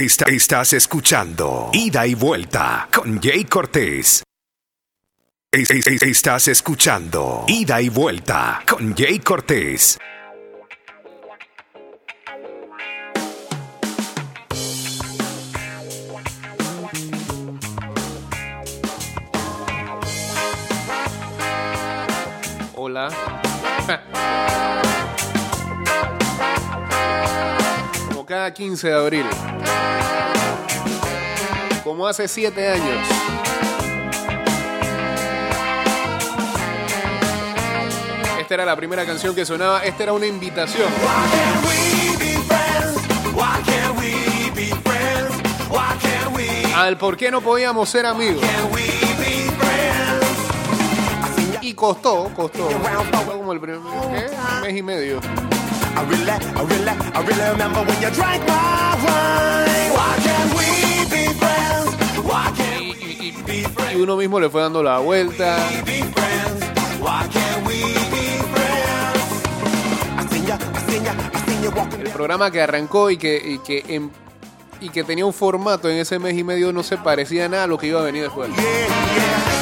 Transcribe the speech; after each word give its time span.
Estás 0.00 0.74
escuchando 0.74 1.70
Ida 1.72 2.06
y 2.06 2.14
Vuelta 2.14 2.88
con 2.94 3.20
Jay 3.20 3.44
Cortés. 3.44 4.22
Es- 5.50 5.70
es- 5.70 5.86
es- 5.88 6.02
estás 6.02 6.46
escuchando 6.46 7.44
Ida 7.48 7.82
y 7.82 7.88
Vuelta 7.88 8.62
con 8.68 8.94
Jay 8.94 9.18
Cortés. 9.18 9.98
Cada 28.48 28.54
15 28.54 28.88
de 28.88 28.94
abril. 28.94 29.26
Como 31.84 32.06
hace 32.06 32.28
7 32.28 32.68
años. 32.68 33.08
Esta 38.40 38.54
era 38.54 38.64
la 38.64 38.76
primera 38.76 39.04
canción 39.04 39.34
que 39.34 39.44
sonaba. 39.44 39.84
Esta 39.84 40.04
era 40.04 40.12
una 40.12 40.26
invitación. 40.26 40.88
Al 46.76 46.96
por 46.96 47.16
qué 47.16 47.30
no 47.30 47.40
podíamos 47.40 47.88
ser 47.88 48.06
amigos. 48.06 48.42
Y 51.60 51.74
costó, 51.74 52.30
costó. 52.34 52.68
Fue 53.24 53.36
como 53.36 53.52
el 53.52 53.60
primer 53.60 53.80
mes 54.62 54.76
y 54.76 54.82
medio. 54.82 55.20
I 55.98 56.02
really, 56.04 56.30
I 56.30 56.62
really, 56.62 56.94
I 57.14 57.20
really 57.26 57.50
remember 57.50 57.80
when 57.84 58.00
you 58.00 58.10
drank 58.10 58.46
my 58.46 58.94
wine. 59.04 59.90
Why 59.96 60.14
can't 60.26 60.50
we 60.54 60.68
be 61.10 61.24
friends? 61.40 61.90
Why 62.24 62.52
can't 62.56 62.78
Y, 63.92 64.00
uno 64.00 64.16
mismo 64.16 64.38
le 64.38 64.48
fue 64.48 64.62
dando 64.62 64.82
la 64.82 64.98
vuelta. 64.98 65.56
El 72.00 72.10
programa 72.10 72.50
que 72.50 72.60
arrancó 72.62 73.10
y 73.10 73.16
que, 73.16 73.36
y 73.44 73.58
que, 73.58 73.84
en- 73.88 74.10
y 74.80 74.90
que 74.90 75.02
tenía 75.04 75.26
un 75.26 75.32
formato 75.32 75.88
en 75.88 75.96
ese 75.98 76.18
mes 76.18 76.36
y 76.36 76.44
medio 76.44 76.72
no 76.72 76.82
se 76.82 76.96
parecía 76.96 77.48
nada 77.48 77.64
a 77.64 77.66
lo 77.66 77.78
que 77.78 77.88
iba 77.88 78.00
a 78.00 78.04
venir 78.04 78.22
después. 78.22 78.50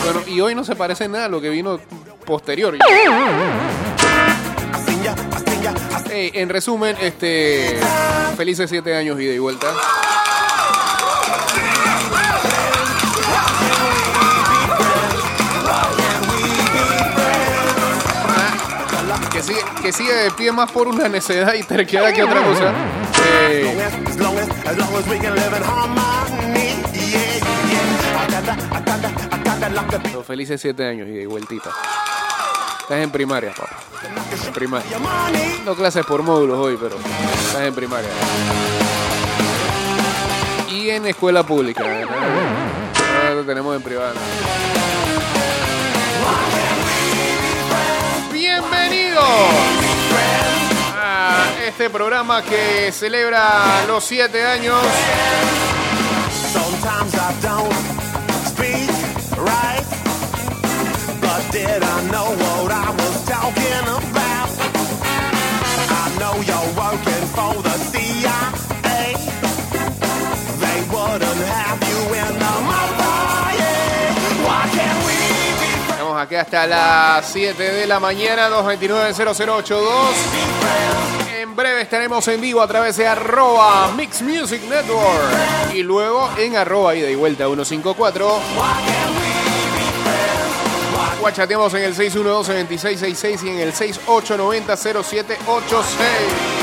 Bueno, 0.05 0.21
y 0.27 0.41
hoy 0.41 0.55
no 0.55 0.65
se 0.65 0.77
parece 0.77 1.09
nada 1.09 1.25
a 1.25 1.29
lo 1.29 1.41
que 1.41 1.49
vino 1.49 1.79
posterior. 2.25 2.77
Ey, 6.11 6.31
en 6.35 6.49
resumen, 6.49 6.97
este 7.01 7.79
felices 8.37 8.69
siete 8.71 8.97
años 8.97 9.21
ida 9.21 9.33
y 9.33 9.39
vuelta. 9.39 9.67
Que 19.33 19.43
sigue, 19.43 19.61
que 19.83 19.93
sigue 19.93 20.15
de 20.15 20.31
pie 20.31 20.53
más 20.53 20.71
por 20.71 20.89
una 20.89 21.09
necedad 21.09 21.55
y 21.55 21.63
terquedad 21.63 22.13
que 22.13 22.25
otra 22.25 22.43
cosa. 22.43 22.73
Eh, 23.25 23.77
los 30.13 30.27
felices 30.27 30.61
siete 30.61 30.87
años 30.87 31.09
y 31.09 31.27
vueltita. 31.27 31.71
Estás 32.87 33.01
en 33.03 33.11
primaria, 33.11 33.53
papá. 33.53 33.81
En 34.47 34.53
primaria. 34.53 34.97
No 35.65 35.75
clases 35.75 36.07
por 36.07 36.23
módulos 36.23 36.57
hoy, 36.57 36.79
pero 36.81 36.95
estás 36.95 37.63
en 37.63 37.75
primaria. 37.75 38.09
Y 40.71 40.91
en 40.91 41.05
escuela 41.07 41.43
pública. 41.43 41.83
¿eh? 41.85 42.07
No 42.07 43.35
lo 43.35 43.43
tenemos 43.43 43.75
en 43.75 43.83
privada. 43.83 44.13
Bienvenidos 48.33 49.25
a 50.95 51.47
este 51.67 51.91
programa 51.91 52.41
que 52.43 52.93
celebra 52.93 53.85
los 53.89 54.05
siete 54.05 54.47
años. 54.47 54.79
Sometimes 56.53 57.15
I 57.15 57.35
don't 57.43 57.75
speak 58.47 58.91
right, 59.39 59.76
did 61.53 61.83
I 61.83 62.03
know 62.11 62.29
what 62.43 62.73
I 62.73 62.91
was 62.91 63.25
talking 63.25 63.87
about? 63.99 64.49
I 65.91 66.07
know 66.19 66.35
you're 66.49 66.71
working 66.75 67.25
for 67.35 67.55
the 67.63 67.77
CIA. 67.91 69.15
They 70.63 70.79
wouldn't 70.93 71.43
have 71.55 71.81
you 71.91 72.01
in 72.23 72.33
the 72.43 72.55
be 73.49 73.67
Estamos 75.91 76.23
aquí 76.23 76.35
hasta 76.35 76.67
las 76.67 77.27
7 77.27 77.63
de 77.63 77.87
la 77.87 78.01
mañana, 78.01 78.49
229-0082. 78.51 79.91
En 81.41 81.55
breve 81.55 81.83
estaremos 81.83 82.27
en 82.29 82.41
vivo 82.41 82.61
a 82.63 82.67
través 82.67 82.97
de 82.97 83.07
arroba 83.07 83.93
Mix 83.97 84.23
Music 84.23 84.63
Network. 84.69 85.75
Y 85.75 85.83
luego 85.83 86.31
en 86.39 86.57
arroba 86.57 86.95
ida 86.95 87.11
y 87.11 87.15
vuelta 87.15 87.45
154. 87.45 89.26
Guachateamos 91.27 91.75
en 91.75 91.83
el 91.83 91.93
612-2666 91.93 93.43
y 93.43 93.49
en 93.49 93.59
el 93.59 93.73
6890-0786. 93.73 96.56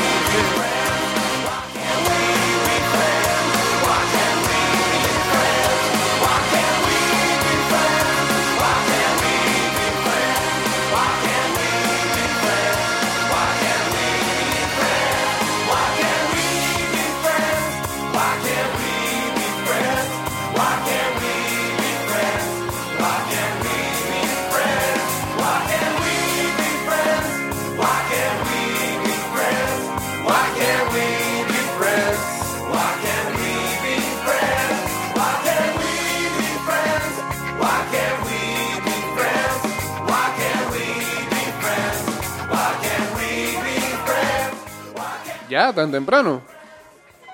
Ya, 45.53 45.71
tan 45.71 45.91
temprano. 45.91 46.41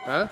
¿Ah? 0.05 0.27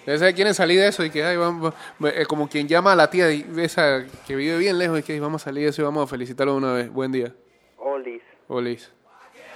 Ustedes 0.00 0.34
quieren 0.34 0.54
salir 0.54 0.80
de 0.80 0.88
eso 0.88 1.04
y 1.04 1.10
que 1.10 1.22
ay, 1.22 1.36
vamos, 1.36 1.72
eh, 2.04 2.24
como 2.26 2.48
quien 2.48 2.66
llama 2.66 2.92
a 2.92 2.96
la 2.96 3.08
tía 3.10 3.28
esa 3.58 4.04
que 4.26 4.34
vive 4.34 4.56
bien 4.58 4.76
lejos 4.76 4.98
y 4.98 5.02
que 5.04 5.12
"Ay, 5.12 5.20
vamos 5.20 5.42
a 5.42 5.44
salir 5.44 5.62
de 5.62 5.70
eso 5.70 5.82
y 5.82 5.84
vamos 5.84 6.02
a 6.02 6.06
felicitarlo 6.08 6.52
de 6.54 6.58
una 6.58 6.72
vez. 6.72 6.90
Buen 6.90 7.12
día. 7.12 7.32
Olis, 7.76 8.22
Olis. 8.48 8.90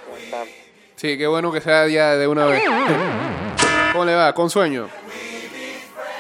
¿cómo 0.04 0.16
están? 0.16 0.46
Sí, 0.94 1.18
qué 1.18 1.26
bueno 1.26 1.50
que 1.50 1.60
sea 1.60 1.88
ya 1.88 2.14
de 2.16 2.28
una 2.28 2.46
vez. 2.46 2.62
¿Cómo 3.90 4.04
le 4.04 4.14
va? 4.14 4.32
¿Con 4.32 4.48
sueño? 4.48 4.88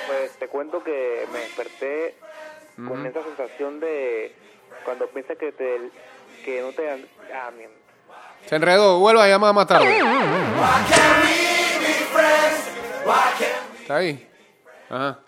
Pues 0.08 0.32
te 0.40 0.48
cuento 0.48 0.82
que 0.82 1.28
me 1.32 1.38
desperté 1.38 2.16
con 2.88 3.06
esa 3.06 3.22
sensación 3.22 3.78
de 3.78 4.34
cuando 4.84 5.06
piensas 5.06 5.36
que 5.38 5.52
te 5.52 5.78
que 6.44 6.60
no 6.60 6.72
te 6.72 6.90
ah, 6.90 7.50
mi- 7.56 7.66
Se 8.48 8.56
enredó. 8.56 8.98
Vuelva 8.98 9.22
a 9.24 9.28
llamar 9.28 9.54
más 9.54 9.66
tarde. 9.68 10.00
¿Está 13.80 13.96
ahí? 13.96 14.28
Ajá. 14.88 15.18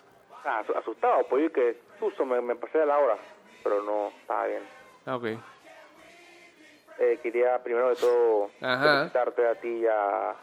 ah, 0.45 0.63
asu- 0.65 0.77
asustado, 0.77 1.25
pues 1.29 1.51
que 1.51 1.79
susto 1.99 2.25
me, 2.25 2.39
me 2.41 2.55
pasé 2.55 2.77
de 2.79 2.85
la 2.85 2.97
hora, 2.97 3.17
pero 3.63 3.81
no 3.83 4.09
estaba 4.21 4.45
bien. 4.47 4.63
Ah, 5.05 5.15
ok. 5.17 5.25
Eh, 6.97 7.19
quería 7.21 7.61
primero 7.61 7.89
de 7.89 7.95
todo 7.95 8.49
Ajá. 8.61 8.97
felicitarte 8.99 9.47
a 9.47 9.55
ti 9.59 9.67
y 9.67 9.85
a 9.87 10.33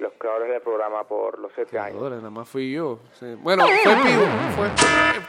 los 0.00 0.12
creadores 0.18 0.48
del 0.50 0.62
programa 0.62 1.04
por 1.04 1.38
los 1.38 1.52
siete 1.54 1.78
años. 1.78 2.02
Ahora, 2.02 2.16
nada 2.16 2.30
más 2.30 2.48
fui 2.48 2.72
yo. 2.72 2.98
sí. 3.12 3.34
Bueno, 3.36 3.64
fue 3.66 3.94
Piwan. 3.96 4.52
Fue, 4.56 4.70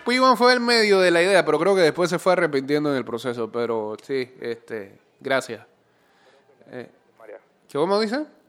Piwan 0.06 0.38
fue 0.38 0.54
el 0.54 0.60
medio 0.62 1.00
de 1.00 1.12
la 1.12 1.22
idea, 1.22 1.46
pero 1.46 1.60
creo 1.60 1.76
que 1.76 1.82
después 1.82 2.10
se 2.10 2.18
fue 2.18 2.34
arrepintiendo 2.34 2.90
en 2.90 2.96
el 2.96 3.06
proceso. 3.06 3.52
Pero 3.52 3.96
sí, 4.02 4.34
este, 4.42 4.98
gracias. 5.20 5.66
Eh. 6.72 6.90
¿Qué 7.70 7.78
cómo 7.78 8.00
dice? 8.00 8.18
Que 8.18 8.41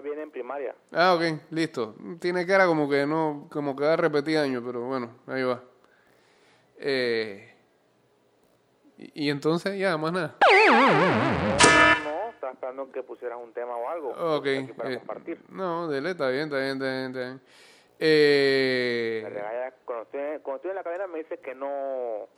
bien 0.00 0.18
en 0.18 0.30
primaria. 0.30 0.74
Ah, 0.92 1.14
ok, 1.14 1.40
listo. 1.50 1.94
Tiene 2.20 2.46
cara 2.46 2.66
como 2.66 2.88
que 2.88 3.06
no, 3.06 3.48
como 3.50 3.74
que 3.76 3.84
va 3.84 3.94
a 3.94 3.96
repetir 3.96 4.38
año, 4.38 4.62
pero 4.64 4.82
bueno, 4.82 5.10
ahí 5.26 5.42
va. 5.42 5.62
Eh, 6.78 7.54
y, 8.98 9.26
y 9.26 9.30
entonces 9.30 9.78
ya, 9.78 9.96
más 9.96 10.12
nada. 10.12 10.36
No, 12.04 12.30
estaba 12.30 12.52
esperando 12.52 12.90
que 12.92 13.02
pusieras 13.02 13.38
un 13.42 13.52
tema 13.52 13.76
o 13.76 13.88
algo. 13.88 14.10
Ok. 14.10 14.46
para 14.76 14.92
eh, 14.92 14.98
compartir. 14.98 15.40
no, 15.48 15.88
dele, 15.88 16.10
está 16.10 16.28
bien, 16.28 16.44
está 16.44 16.58
bien, 16.58 16.72
está 16.72 16.84
bien, 16.86 17.06
está 17.06 17.20
bien. 17.20 17.40
Eh, 17.98 19.24
cuando, 19.84 20.02
estoy, 20.04 20.20
cuando 20.42 20.56
estoy 20.56 20.70
en 20.70 20.76
la 20.76 20.82
cadena 20.82 21.06
me 21.06 21.18
dice 21.18 21.38
que 21.38 21.54
no 21.54 22.28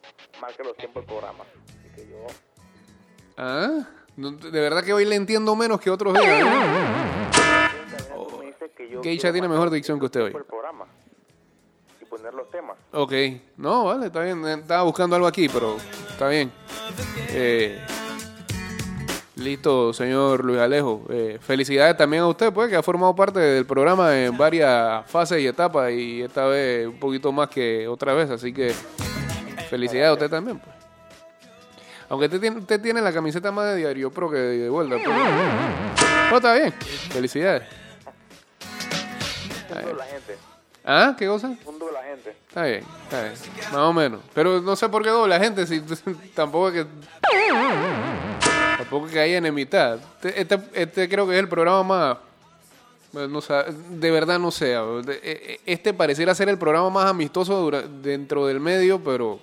marque 0.41 0.63
los 0.63 0.77
tiempos 0.77 1.03
del 1.03 1.07
programa. 1.07 1.45
Así 1.45 1.95
que 1.97 2.09
yo... 2.09 2.27
¿ah? 3.37 3.89
De 4.17 4.61
verdad 4.61 4.85
que 4.85 4.93
hoy 4.93 5.05
le 5.05 5.15
entiendo 5.15 5.55
menos 5.57 5.81
que 5.81 5.91
otros 5.91 6.15
días. 6.15 6.27
¿eh? 6.27 7.28
Que 8.89 8.95
yo 8.95 9.03
Geisha 9.03 9.33
tiene 9.33 9.49
mejor 9.49 9.71
dicción 9.71 9.99
que 9.99 10.07
usted 10.07 10.23
hoy. 10.25 10.33
del 10.33 10.45
programa 10.45 10.87
y 12.01 12.05
poner 12.05 12.35
los 12.35 12.51
temas. 12.51 12.77
Ok, 12.93 13.13
no, 13.57 13.85
vale, 13.85 14.07
está 14.07 14.23
bien. 14.23 14.45
Estaba 14.47 14.83
buscando 14.83 15.17
algo 15.17 15.29
aquí, 15.29 15.49
pero 15.49 15.77
está 16.09 16.29
bien. 16.29 16.51
Eh, 17.31 17.79
listo, 19.37 19.93
señor 19.93 20.45
Luis 20.45 20.59
Alejo. 20.59 21.05
Eh, 21.11 21.39
felicidades 21.41 21.97
también 21.97 22.23
a 22.23 22.29
usted, 22.29 22.53
pues, 22.53 22.69
que 22.69 22.77
ha 22.77 22.83
formado 22.83 23.15
parte 23.15 23.41
del 23.41 23.67
programa 23.67 24.19
en 24.19 24.37
varias 24.37 25.09
fases 25.11 25.41
y 25.41 25.47
etapas 25.47 25.93
y 25.93 26.23
esta 26.23 26.47
vez 26.47 26.87
un 26.87 26.99
poquito 26.99 27.31
más 27.33 27.49
que 27.49 27.87
otra 27.87 28.15
vez, 28.15 28.31
así 28.31 28.53
que 28.53 28.73
felicidades 29.69 30.11
a 30.11 30.13
usted 30.15 30.31
también, 30.31 30.59
pues. 30.59 30.75
Aunque 32.11 32.25
usted 32.25 32.41
tiene, 32.41 32.59
usted 32.59 32.81
tiene 32.81 33.03
la 33.03 33.13
camiseta 33.13 33.53
más 33.53 33.67
de 33.67 33.77
diario 33.77 34.11
pro 34.11 34.31
que 34.31 34.39
de 34.39 34.71
vuelta. 34.71 34.97
Pues. 34.97 35.17
Pero 36.25 36.37
está 36.37 36.55
bien, 36.55 36.73
felicidades. 37.11 37.65
Mundo 39.75 39.89
de 39.89 39.95
la 39.95 40.05
gente. 40.05 40.37
¿Ah? 40.85 41.15
¿Qué 41.19 41.27
cosa? 41.27 41.49
Mundo 41.65 41.87
de 41.87 41.93
la 41.93 42.03
gente. 42.03 42.31
Está 42.49 42.65
bien, 42.65 42.85
está 43.05 43.23
bien. 43.23 43.35
Más 43.73 43.75
o 43.77 43.93
menos. 43.93 44.21
Pero 44.35 44.61
no 44.61 44.75
sé 44.77 44.89
por 44.89 45.03
qué 45.03 45.11
dobla 45.11 45.39
gente 45.39 45.67
si 45.67 45.81
tampoco 46.35 46.69
es 46.69 46.75
que. 46.75 46.87
Tampoco 48.79 49.07
es 49.07 49.13
que 49.13 49.21
haya 49.21 49.39
enemistad. 49.39 49.99
Este, 50.23 50.41
este, 50.41 50.59
este 50.73 51.09
creo 51.09 51.27
que 51.27 51.35
es 51.35 51.41
el 51.41 51.49
programa 51.49 51.83
más. 51.83 52.19
bueno, 53.13 53.29
no 53.29 53.41
sé, 53.41 53.55
de 53.91 54.11
verdad 54.11 54.39
no 54.39 54.51
sé. 54.51 54.67
de- 54.67 55.21
e- 55.23 55.53
e- 55.55 55.61
Este 55.67 55.93
pareciera 55.93 56.35
ser 56.35 56.49
el 56.49 56.59
programa 56.59 56.89
más 56.91 57.07
amistoso 57.07 57.55
dura- 57.61 57.83
dentro 57.83 58.47
del 58.47 58.61
medio, 58.61 59.03
pero. 59.03 59.41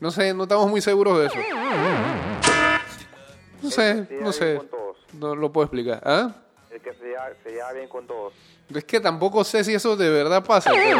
No 0.00 0.10
sé, 0.10 0.34
no 0.34 0.42
estamos 0.42 0.68
muy 0.68 0.80
seguros 0.82 1.18
de 1.20 1.26
eso. 1.26 1.36
No 3.62 3.70
sé, 3.70 3.94
no 3.94 4.06
bien 4.10 4.32
sé. 4.32 4.60
No 5.14 5.34
lo 5.36 5.50
puedo 5.52 5.64
explicar. 5.64 6.02
¿Ah? 6.04 6.32
El 6.70 6.80
que 6.80 6.92
se 6.94 7.04
lleva, 7.06 7.28
se 7.42 7.50
lleva 7.52 7.72
bien 7.72 7.88
con 7.88 8.06
todos. 8.06 8.34
Es 8.72 8.84
que 8.84 9.00
tampoco 9.00 9.44
sé 9.44 9.62
si 9.64 9.74
eso 9.74 9.96
de 9.96 10.08
verdad 10.08 10.44
pasa, 10.44 10.70
pero... 10.70 10.98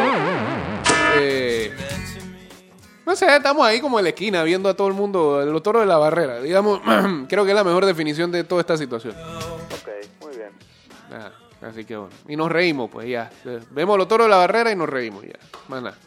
eh, 1.15 1.73
no 3.05 3.15
sé, 3.15 3.27
estamos 3.35 3.65
ahí 3.65 3.79
como 3.81 3.99
en 3.99 4.03
la 4.03 4.09
esquina 4.09 4.43
viendo 4.43 4.67
a 4.67 4.73
todo 4.73 4.87
el 4.87 4.93
mundo, 4.93 5.45
los 5.45 5.61
toros 5.61 5.83
de 5.83 5.87
la 5.87 5.97
barrera. 5.97 6.41
Digamos, 6.41 6.81
creo 7.29 7.45
que 7.45 7.51
es 7.51 7.55
la 7.55 7.63
mejor 7.63 7.85
definición 7.85 8.31
de 8.31 8.43
toda 8.43 8.61
esta 8.61 8.77
situación. 8.77 9.15
Ok, 9.15 9.89
muy 10.21 10.35
bien. 10.35 10.49
Ah, 11.11 11.31
así 11.67 11.85
que 11.85 11.95
bueno. 11.97 12.13
Y 12.27 12.35
nos 12.35 12.51
reímos, 12.51 12.89
pues 12.89 13.07
ya. 13.07 13.29
Vemos 13.71 13.97
los 13.97 14.07
toros 14.07 14.25
de 14.25 14.31
la 14.31 14.37
barrera 14.37 14.71
y 14.71 14.75
nos 14.75 14.89
reímos, 14.89 15.23
ya. 15.23 15.37
Más 15.67 15.83
nada. 15.83 15.97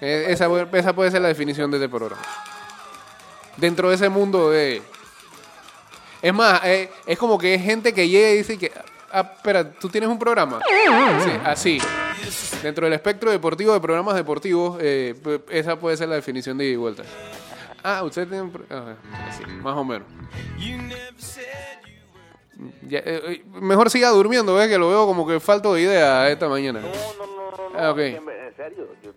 Eh, 0.00 0.26
esa, 0.28 0.48
esa 0.72 0.94
puede 0.94 1.10
ser 1.10 1.22
la 1.22 1.28
definición 1.28 1.70
de 1.70 1.78
este 1.78 1.88
programa. 1.88 2.22
Dentro 3.56 3.88
de 3.88 3.94
ese 3.94 4.08
mundo 4.08 4.50
de... 4.50 4.82
Es 6.22 6.34
más, 6.34 6.60
eh, 6.64 6.90
es 7.06 7.18
como 7.18 7.38
que 7.38 7.54
es 7.54 7.62
gente 7.62 7.94
que 7.94 8.08
llega 8.08 8.30
y 8.30 8.38
dice 8.38 8.58
que... 8.58 8.72
Ah, 9.18 9.32
espera, 9.34 9.70
¿tú 9.72 9.88
tienes 9.88 10.10
un 10.10 10.18
programa? 10.18 10.60
Sí, 11.24 11.30
así. 11.42 11.78
Dentro 12.62 12.84
del 12.84 12.92
espectro 12.92 13.30
deportivo 13.30 13.72
de 13.72 13.80
programas 13.80 14.14
deportivos, 14.14 14.76
eh, 14.80 15.14
esa 15.50 15.78
puede 15.78 15.96
ser 15.96 16.08
la 16.10 16.16
definición 16.16 16.58
de 16.58 16.66
ida 16.66 16.72
y 16.74 16.76
vuelta. 16.76 17.02
Ah, 17.82 18.02
usted 18.02 18.28
tiene 18.28 18.42
un... 18.42 18.50
pro- 18.50 18.64
ah, 18.68 18.94
más 19.62 19.74
o 19.76 19.84
menos. 19.84 20.06
Ya, 22.88 22.98
eh, 22.98 23.04
eh, 23.06 23.44
mejor 23.60 23.88
siga 23.90 24.08
durmiendo, 24.10 24.54
¿ves? 24.54 24.68
Que 24.68 24.76
lo 24.78 24.88
veo 24.88 25.06
como 25.06 25.26
que 25.26 25.40
falto 25.40 25.72
de 25.74 25.82
idea 25.82 26.28
esta 26.30 26.48
mañana. 26.48 26.80
No, 26.80 26.88
no, 26.88 27.26
no, 27.26 27.68
no. 27.70 27.78
Ah, 27.78 27.90
ok. 27.92 27.98
En, 27.98 28.16
en 28.16 28.56
serio, 28.56 28.86
yo, 29.02 29.12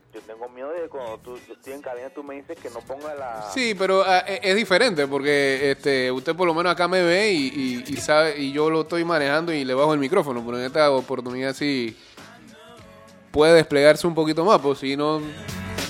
miedo 0.48 0.70
de 0.72 0.88
cuando 0.88 1.18
tú, 1.20 1.38
yo 1.48 1.54
estoy 1.54 1.74
en 1.74 1.82
cadena, 1.82 2.10
tú 2.10 2.24
me 2.24 2.36
dices 2.36 2.58
que 2.58 2.70
no 2.70 2.80
ponga 2.80 3.14
la... 3.16 3.50
Sí, 3.54 3.76
pero 3.78 4.04
ah, 4.06 4.24
e- 4.28 4.40
es 4.44 4.56
diferente 4.56 5.06
porque 5.08 5.72
este, 5.72 6.12
usted 6.12 6.36
por 6.36 6.48
lo 6.48 6.54
menos 6.54 6.72
acá 6.72 6.88
me 6.88 7.02
ve 7.04 7.32
y, 7.32 7.48
y- 7.48 7.84
y 7.94 7.98
sabe 7.98 8.38
y 8.40 8.52
yo 8.54 8.70
lo 8.70 8.82
estoy 8.82 9.04
manejando 9.04 9.52
y 9.52 9.66
le 9.66 9.74
bajo 9.74 9.94
el 9.94 10.00
micrófono, 10.00 10.42
pero 10.46 10.58
en 10.60 10.66
esta 10.66 10.90
oportunidad 10.92 11.54
sí 11.54 11.98
puede 13.32 13.54
desplegarse 13.56 14.08
un 14.08 14.16
poquito 14.16 14.46
más, 14.46 14.60
pues 14.62 14.80
si 14.80 14.96
no 14.96 15.22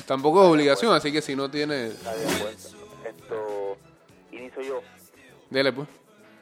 tampoco 0.06 0.42
es 0.44 0.50
obligación, 0.50 0.94
así 0.94 1.12
que 1.12 1.22
si 1.22 1.36
no 1.36 1.50
tiene. 1.52 1.88
Esto, 1.88 3.78
inicio 4.32 4.62
yo. 4.62 4.82
dele 5.50 5.72
pues. 5.74 5.88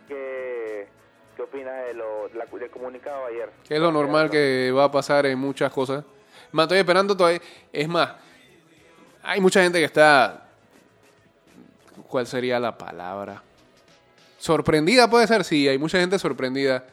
¿Qué, 0.07 0.87
qué 1.35 1.41
opinas 1.41 1.85
de 1.87 1.93
lo, 1.93 2.29
la- 2.29 2.45
del 2.45 2.69
comunicado 2.71 3.27
de 3.27 3.33
ayer? 3.33 3.49
Que 3.67 3.75
es 3.75 3.81
lo 3.81 3.91
normal 3.91 4.29
que 4.29 4.71
va 4.75 4.85
a 4.85 4.91
pasar 4.91 5.25
en 5.25 5.37
muchas 5.39 5.71
cosas. 5.71 6.03
Más, 6.51 6.63
estoy 6.63 6.79
esperando 6.79 7.15
todavía. 7.15 7.41
Es 7.71 7.87
más, 7.87 8.11
hay 9.23 9.39
mucha 9.41 9.61
gente 9.61 9.79
que 9.79 9.85
está. 9.85 10.43
¿Cuál 12.07 12.25
sería 12.27 12.59
la 12.59 12.77
palabra? 12.77 13.41
Sorprendida 14.39 15.09
puede 15.09 15.27
ser, 15.27 15.43
sí, 15.43 15.67
hay 15.67 15.77
mucha 15.77 15.99
gente 15.99 16.17
sorprendida. 16.19 16.85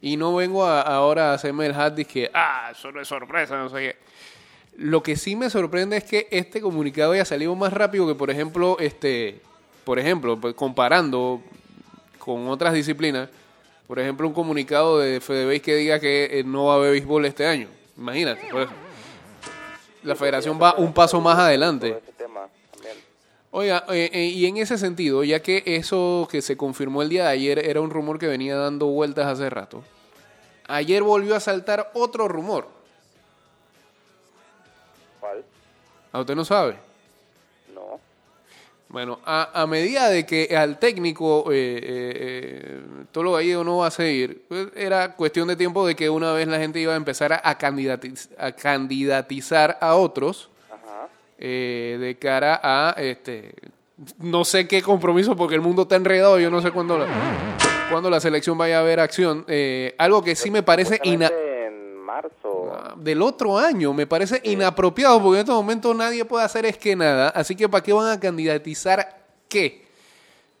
Y 0.00 0.16
no 0.16 0.34
vengo 0.34 0.64
a- 0.64 0.80
ahora 0.82 1.30
a 1.30 1.34
hacerme 1.34 1.66
el 1.66 1.74
hat 1.74 1.94
que, 2.06 2.30
ah, 2.32 2.70
eso 2.72 2.90
no 2.90 3.00
es 3.00 3.08
sorpresa, 3.08 3.56
no 3.56 3.68
sé 3.68 3.76
qué. 3.76 3.96
Lo 4.78 5.02
que 5.02 5.16
sí 5.16 5.36
me 5.36 5.50
sorprende 5.50 5.96
es 5.98 6.04
que 6.04 6.28
este 6.30 6.60
comunicado 6.60 7.12
haya 7.12 7.24
salido 7.24 7.54
más 7.54 7.72
rápido 7.72 8.06
que, 8.06 8.14
por 8.14 8.30
ejemplo, 8.30 8.76
este, 8.80 9.40
por 9.84 9.98
ejemplo, 9.98 10.40
pues, 10.40 10.54
comparando 10.54 11.42
con 12.18 12.48
otras 12.48 12.72
disciplinas, 12.72 13.28
por 13.86 13.98
ejemplo, 13.98 14.26
un 14.26 14.32
comunicado 14.34 14.98
de 14.98 15.20
FedeBase 15.20 15.60
que 15.60 15.76
diga 15.76 16.00
que 16.00 16.38
eh, 16.40 16.44
no 16.44 16.66
va 16.66 16.74
a 16.74 16.76
haber 16.78 16.92
béisbol 16.92 17.26
este 17.26 17.46
año. 17.46 17.68
Imagínate, 17.98 18.46
por 18.50 18.62
eso. 18.62 18.72
La 20.02 20.14
federación 20.16 20.60
va 20.60 20.74
un 20.74 20.92
paso 20.92 21.20
más 21.20 21.38
adelante. 21.38 22.00
también. 22.18 22.96
Oiga, 23.50 23.84
eh, 23.90 24.10
eh, 24.12 24.24
y 24.24 24.46
en 24.46 24.56
ese 24.56 24.78
sentido, 24.78 25.22
ya 25.24 25.42
que 25.42 25.62
eso 25.66 26.26
que 26.30 26.40
se 26.40 26.56
confirmó 26.56 27.02
el 27.02 27.10
día 27.10 27.24
de 27.24 27.30
ayer 27.30 27.58
era 27.58 27.80
un 27.80 27.90
rumor 27.90 28.18
que 28.18 28.26
venía 28.26 28.56
dando 28.56 28.86
vueltas 28.86 29.26
hace 29.26 29.50
rato, 29.50 29.84
ayer 30.66 31.02
volvió 31.02 31.36
a 31.36 31.40
saltar 31.40 31.90
otro 31.94 32.28
rumor. 32.28 32.66
¿Cuál? 35.20 35.44
¿A 36.12 36.20
usted 36.20 36.34
no 36.34 36.44
sabe? 36.44 36.76
No. 38.92 38.98
Bueno, 38.98 39.20
a, 39.24 39.62
a 39.62 39.66
medida 39.66 40.10
de 40.10 40.26
que 40.26 40.54
al 40.54 40.78
técnico 40.78 41.50
eh, 41.50 41.80
eh, 41.82 41.82
eh, 41.82 42.80
Tolo 43.10 43.32
Gallego 43.32 43.64
no 43.64 43.78
va 43.78 43.86
a 43.86 43.90
seguir, 43.90 44.44
pues, 44.48 44.68
era 44.76 45.14
cuestión 45.16 45.48
de 45.48 45.56
tiempo 45.56 45.86
de 45.86 45.96
que 45.96 46.10
una 46.10 46.32
vez 46.34 46.46
la 46.46 46.58
gente 46.58 46.78
iba 46.78 46.92
a 46.92 46.96
empezar 46.96 47.32
a, 47.32 47.40
a 47.42 47.58
candidatiz- 47.58 48.28
a 48.38 48.52
candidatizar 48.52 49.78
a 49.80 49.94
otros 49.94 50.50
Ajá. 50.70 51.08
eh, 51.38 51.96
de 51.98 52.16
cara 52.18 52.60
a 52.62 52.94
este 52.98 53.54
no 54.18 54.44
sé 54.44 54.66
qué 54.68 54.82
compromiso 54.82 55.36
porque 55.36 55.54
el 55.54 55.60
mundo 55.62 55.82
está 55.82 55.96
enredado 55.96 56.38
yo 56.38 56.50
no 56.50 56.60
sé 56.60 56.70
cuándo 56.70 56.98
la, 56.98 57.06
cuándo 57.90 58.10
la 58.10 58.20
selección 58.20 58.58
vaya 58.58 58.80
a 58.80 58.82
ver 58.82 59.00
acción 59.00 59.44
Eh, 59.48 59.94
algo 59.98 60.22
que 60.22 60.34
sí 60.36 60.50
me 60.50 60.62
parece 60.62 61.00
ina- 61.04 61.30
en 61.30 61.96
marzo. 61.96 62.51
Del 62.96 63.22
otro 63.22 63.58
año 63.58 63.92
me 63.92 64.06
parece 64.06 64.40
inapropiado 64.44 65.22
porque 65.22 65.38
en 65.38 65.40
este 65.40 65.52
momento 65.52 65.94
nadie 65.94 66.24
puede 66.24 66.44
hacer 66.44 66.66
es 66.66 66.76
que 66.78 66.96
nada 66.96 67.28
así 67.30 67.54
que 67.56 67.68
para 67.68 67.82
qué 67.82 67.92
van 67.92 68.10
a 68.10 68.20
candidatizar 68.20 69.26
qué 69.48 69.82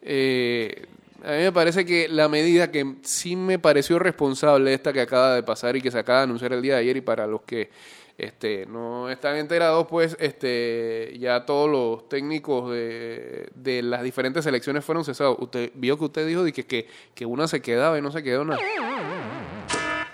Eh, 0.04 0.86
a 1.24 1.30
mí 1.30 1.38
me 1.38 1.52
parece 1.52 1.86
que 1.86 2.08
la 2.08 2.28
medida 2.28 2.72
que 2.72 2.96
sí 3.02 3.36
me 3.36 3.58
pareció 3.58 3.98
responsable 4.00 4.74
esta 4.74 4.92
que 4.92 5.00
acaba 5.00 5.34
de 5.36 5.42
pasar 5.44 5.76
y 5.76 5.80
que 5.80 5.90
se 5.90 5.98
acaba 5.98 6.18
de 6.18 6.24
anunciar 6.24 6.52
el 6.52 6.62
día 6.62 6.74
de 6.74 6.80
ayer 6.80 6.96
y 6.96 7.00
para 7.00 7.28
los 7.28 7.42
que 7.42 7.70
este, 8.18 8.66
no 8.66 9.08
están 9.08 9.36
enterados, 9.36 9.86
pues 9.86 10.16
este, 10.20 11.16
ya 11.18 11.46
todos 11.46 11.70
los 11.70 12.08
técnicos 12.08 12.70
de, 12.70 13.48
de 13.54 13.82
las 13.82 14.02
diferentes 14.02 14.44
selecciones 14.44 14.84
fueron 14.84 15.04
cesados. 15.04 15.36
Usted 15.40 15.70
vio 15.74 15.96
que 15.98 16.04
usted 16.04 16.26
dijo 16.26 16.44
de 16.44 16.52
que, 16.52 16.66
que, 16.66 16.86
que 17.14 17.26
una 17.26 17.48
se 17.48 17.62
quedaba 17.62 17.98
y 17.98 18.02
no 18.02 18.10
se 18.10 18.22
quedó 18.22 18.44
nada. 18.44 18.60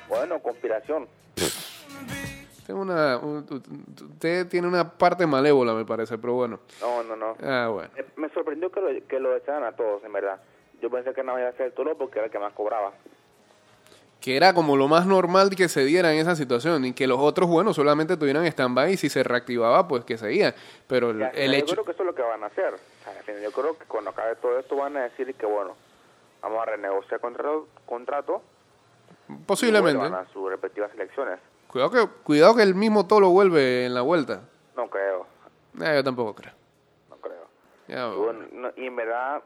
Bueno, 0.08 0.40
conspiración. 0.40 1.08
Usted, 2.68 2.74
una, 2.74 3.16
un- 3.16 3.46
usted 4.12 4.46
tiene 4.48 4.68
una 4.68 4.90
parte 4.90 5.26
malévola, 5.26 5.72
me 5.72 5.86
parece, 5.86 6.18
pero 6.18 6.34
bueno. 6.34 6.60
No, 6.82 7.02
no, 7.02 7.16
no. 7.16 7.34
Ah, 7.42 7.68
bueno. 7.72 7.88
Eh, 7.96 8.04
Me 8.16 8.28
sorprendió 8.28 8.70
que 8.70 8.80
lo, 8.82 9.06
que 9.06 9.18
lo 9.18 9.34
echaran 9.34 9.64
a 9.64 9.72
todos, 9.72 10.04
en 10.04 10.12
verdad. 10.12 10.38
Yo 10.82 10.90
pensé 10.90 11.14
que 11.14 11.22
no 11.22 11.38
iba 11.38 11.48
a 11.48 11.52
ser 11.52 11.72
Tolo 11.72 11.96
porque 11.96 12.18
era 12.18 12.26
el 12.26 12.30
que 12.30 12.38
más 12.38 12.52
cobraba. 12.52 12.92
Que 14.20 14.36
era 14.36 14.52
como 14.52 14.76
lo 14.76 14.86
más 14.86 15.06
normal 15.06 15.48
que 15.56 15.68
se 15.70 15.82
diera 15.86 16.12
en 16.12 16.18
esa 16.18 16.36
situación 16.36 16.84
y 16.84 16.92
que 16.92 17.06
los 17.06 17.18
otros, 17.18 17.48
bueno, 17.48 17.72
solamente 17.72 18.18
tuvieran 18.18 18.44
stand-by 18.44 18.92
y 18.92 18.96
si 18.98 19.08
se 19.08 19.22
reactivaba, 19.22 19.88
pues 19.88 20.04
que 20.04 20.18
seguían. 20.18 20.52
Pero 20.86 21.10
el, 21.10 21.20
Y 21.20 21.22
al 21.22 21.28
el 21.30 21.34
final 21.36 21.54
hecho... 21.54 21.66
Yo 21.68 21.72
creo 21.72 21.84
que 21.86 21.92
eso 21.92 22.02
es 22.02 22.06
lo 22.06 22.14
que 22.14 22.22
van 22.22 22.42
a 22.44 22.46
hacer. 22.48 22.74
O 22.74 23.24
sea, 23.24 23.40
yo 23.40 23.50
creo 23.52 23.78
que 23.78 23.84
cuando 23.86 24.10
acabe 24.10 24.36
todo 24.36 24.58
esto 24.58 24.76
van 24.76 24.94
a 24.98 25.04
decir 25.04 25.34
que, 25.34 25.46
bueno, 25.46 25.74
vamos 26.42 26.60
a 26.60 26.66
renegociar 26.66 27.18
contrato, 27.20 27.66
contrato 27.86 28.42
Posiblemente. 29.46 30.06
y 30.06 30.12
a 30.12 30.26
sus 30.34 30.50
respectivas 30.50 30.90
selecciones. 30.90 31.38
Cuidado 31.68 31.90
que, 31.90 32.06
cuidado 32.24 32.56
que 32.56 32.62
el 32.62 32.74
mismo 32.74 33.06
todo 33.06 33.20
lo 33.20 33.30
vuelve 33.30 33.86
en 33.86 33.94
la 33.94 34.00
vuelta. 34.00 34.42
No 34.76 34.88
creo, 34.88 35.26
Eh, 35.80 35.92
yo 35.94 36.02
tampoco 36.04 36.34
creo. 36.34 36.52
no 37.10 37.16
creo. 37.16 37.46
Ya, 37.86 38.08
Y, 38.08 38.16
bueno, 38.16 38.70
y 38.76 38.86
en 38.86 38.96
verdad, 38.96 39.42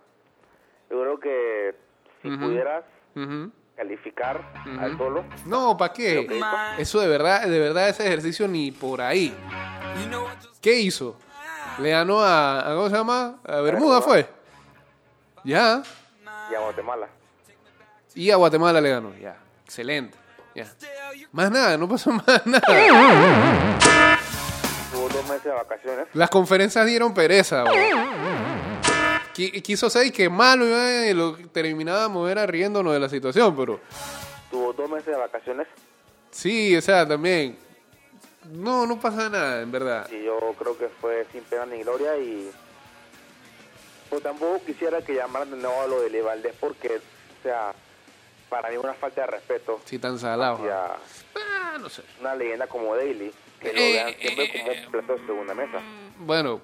yo 0.91 1.01
creo 1.03 1.21
que 1.21 1.75
si 2.23 2.31
pudieras 2.37 2.85
ujú. 3.17 3.51
descalificar 3.69 4.41
al 4.81 4.97
solo. 4.97 5.25
No, 5.47 5.77
¿para 5.77 5.93
qué? 5.93 6.27
Eso 6.79 7.01
de 7.01 7.09
verdad, 7.09 7.47
de 7.47 7.59
verdad 7.59 7.89
ese 7.89 8.07
ejercicio 8.07 8.47
ni 8.49 8.71
por 8.71 9.01
ahí. 9.01 9.35
¿Qué 10.61 10.75
hizo? 10.81 11.17
Le 11.79 11.91
ganó 11.91 12.21
a, 12.21 12.61
a- 12.61 12.75
¿cómo 12.77 12.89
se 12.89 12.97
llama? 12.97 13.41
A 13.45 13.57
Bermuda 13.61 14.01
fue. 14.01 14.29
Ya. 15.45 15.83
Y 16.51 16.55
a 16.55 16.61
Guatemala. 16.61 17.09
Y 18.15 18.31
a 18.31 18.37
Guatemala 18.37 18.81
le 18.81 18.91
ganó. 18.91 19.13
Ya. 19.17 19.37
Excelente. 19.65 20.17
Ya. 20.55 20.67
Más 21.33 21.51
nada, 21.51 21.77
no 21.79 21.89
pasó 21.89 22.11
más 22.27 22.47
nada. 22.47 22.61
Tuvo 24.93 25.09
dos 25.09 25.23
meses 25.29 25.45
de 25.45 25.51
vacaciones. 25.51 26.07
Las 26.15 26.31
conferencias 26.31 26.87
dieron 26.87 27.15
pereza. 27.15 27.65
Quiso 29.33 29.89
ser 29.89 30.13
que 30.13 30.29
malo 30.29 30.67
iba, 30.67 31.07
y 31.07 31.15
lo 31.15 31.37
terminábamos 31.49 32.31
era 32.31 32.47
riéndonos 32.47 32.93
de 32.93 33.01
la 33.01 33.09
situación, 33.09 33.57
pero 33.57 33.81
Tuvo 34.51 34.73
dos 34.75 34.91
meses 34.91 35.07
de 35.07 35.17
vacaciones. 35.17 35.67
sí, 36.31 36.77
o 36.77 36.83
sea, 36.83 37.07
también. 37.09 37.57
No, 38.53 38.87
no 38.87 39.01
pasa 39.01 39.29
nada, 39.31 39.63
en 39.63 39.71
verdad. 39.73 40.07
Y 40.11 40.25
yo 40.25 40.39
creo 40.59 40.77
que 40.77 40.89
fue 41.01 41.27
sin 41.33 41.43
pena 41.45 41.65
ni 41.65 41.83
gloria. 41.83 42.19
Y 42.19 42.51
pues 44.11 44.23
tampoco 44.23 44.61
quisiera 44.67 45.01
que 45.01 45.15
llamaran 45.15 45.51
de 45.53 45.57
nuevo 45.57 45.81
a 45.81 45.87
lo 45.87 46.03
de 46.03 46.11
Levaldez 46.11 46.55
porque, 46.61 46.97
o 46.99 47.43
sea, 47.43 47.73
para 48.53 48.69
mí 48.69 48.77
una 48.77 48.93
falta 48.93 49.23
de 49.23 49.27
respeto 49.29 49.81
Sí, 49.87 49.99
tan 49.99 50.19
salado. 50.19 50.57
hacia 50.57 50.85
Ah, 51.35 51.79
no 51.81 51.89
sé. 51.89 52.03
una 52.21 52.35
leyenda 52.35 52.67
como 52.67 52.95
Daly, 52.95 53.33
que 53.59 53.73
lo 53.73 53.79
Eh, 53.81 53.93
vean 53.95 54.15
siempre 54.21 54.53
como 54.53 54.71
un 54.73 54.91
plato 54.93 55.13
de 55.15 55.27
segunda 55.27 55.55
mesa. 55.55 55.81
Bueno, 56.19 56.61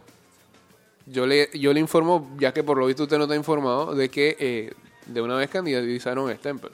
yo 1.06 1.26
le, 1.26 1.48
yo 1.58 1.72
le 1.72 1.80
informo, 1.80 2.30
ya 2.38 2.52
que 2.52 2.62
por 2.62 2.76
lo 2.76 2.84
visto 2.84 3.04
usted 3.04 3.16
no 3.16 3.24
está 3.24 3.34
informado, 3.36 3.94
de 3.94 4.10
que 4.10 4.36
eh, 4.38 4.72
de 5.06 5.22
una 5.22 5.36
vez 5.36 5.48
candidatizaron 5.48 6.28
a 6.30 6.36
Stempel. 6.36 6.72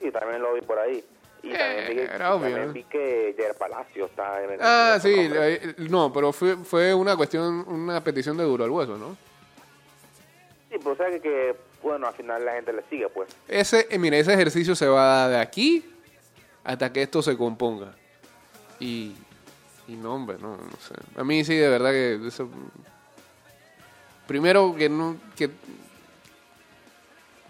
Y 0.00 0.10
también 0.10 0.40
lo 0.40 0.54
vi 0.54 0.62
por 0.62 0.78
ahí. 0.78 1.04
Y 1.42 1.52
también, 1.52 1.86
vi, 1.88 1.94
que- 1.96 2.02
Eh, 2.04 2.10
era 2.14 2.34
obvio, 2.34 2.44
también 2.46 2.66
¿no? 2.68 2.72
vi 2.72 2.84
que 2.84 3.34
Jair 3.36 3.54
Palacio 3.56 4.06
está 4.06 4.42
en 4.42 4.52
el 4.52 4.58
Ah, 4.62 4.98
sí, 5.02 5.12
el 5.14 5.36
eh, 5.36 5.74
no, 5.90 6.10
pero 6.12 6.32
fue, 6.32 6.56
fue 6.56 6.94
una 6.94 7.14
cuestión, 7.14 7.62
una 7.68 8.02
petición 8.02 8.38
de 8.38 8.44
duro 8.44 8.64
al 8.64 8.70
hueso, 8.70 8.96
¿no? 8.96 9.16
Sí, 10.70 10.76
pues 10.82 10.98
o 10.98 11.02
sea 11.02 11.10
que, 11.10 11.20
que, 11.20 11.56
bueno, 11.82 12.06
al 12.06 12.14
final 12.14 12.44
la 12.44 12.52
gente 12.54 12.72
le 12.72 12.82
sigue, 12.90 13.08
pues. 13.08 13.28
Ese, 13.46 13.86
eh, 13.90 13.98
mire, 13.98 14.18
ese 14.18 14.32
ejercicio 14.34 14.74
se 14.74 14.86
va 14.86 15.28
de 15.28 15.38
aquí 15.38 15.84
hasta 16.64 16.92
que 16.92 17.02
esto 17.02 17.22
se 17.22 17.36
componga. 17.36 17.94
Y, 18.80 19.14
y 19.86 19.92
no, 19.96 20.14
hombre, 20.14 20.36
no, 20.40 20.56
no 20.56 20.70
sé. 20.80 20.94
A 21.16 21.24
mí 21.24 21.44
sí, 21.44 21.54
de 21.54 21.68
verdad 21.68 21.90
que 21.90 22.20
eso... 22.26 22.48
Primero 24.26 24.74
que 24.76 24.88
no... 24.88 25.16
Que, 25.36 25.50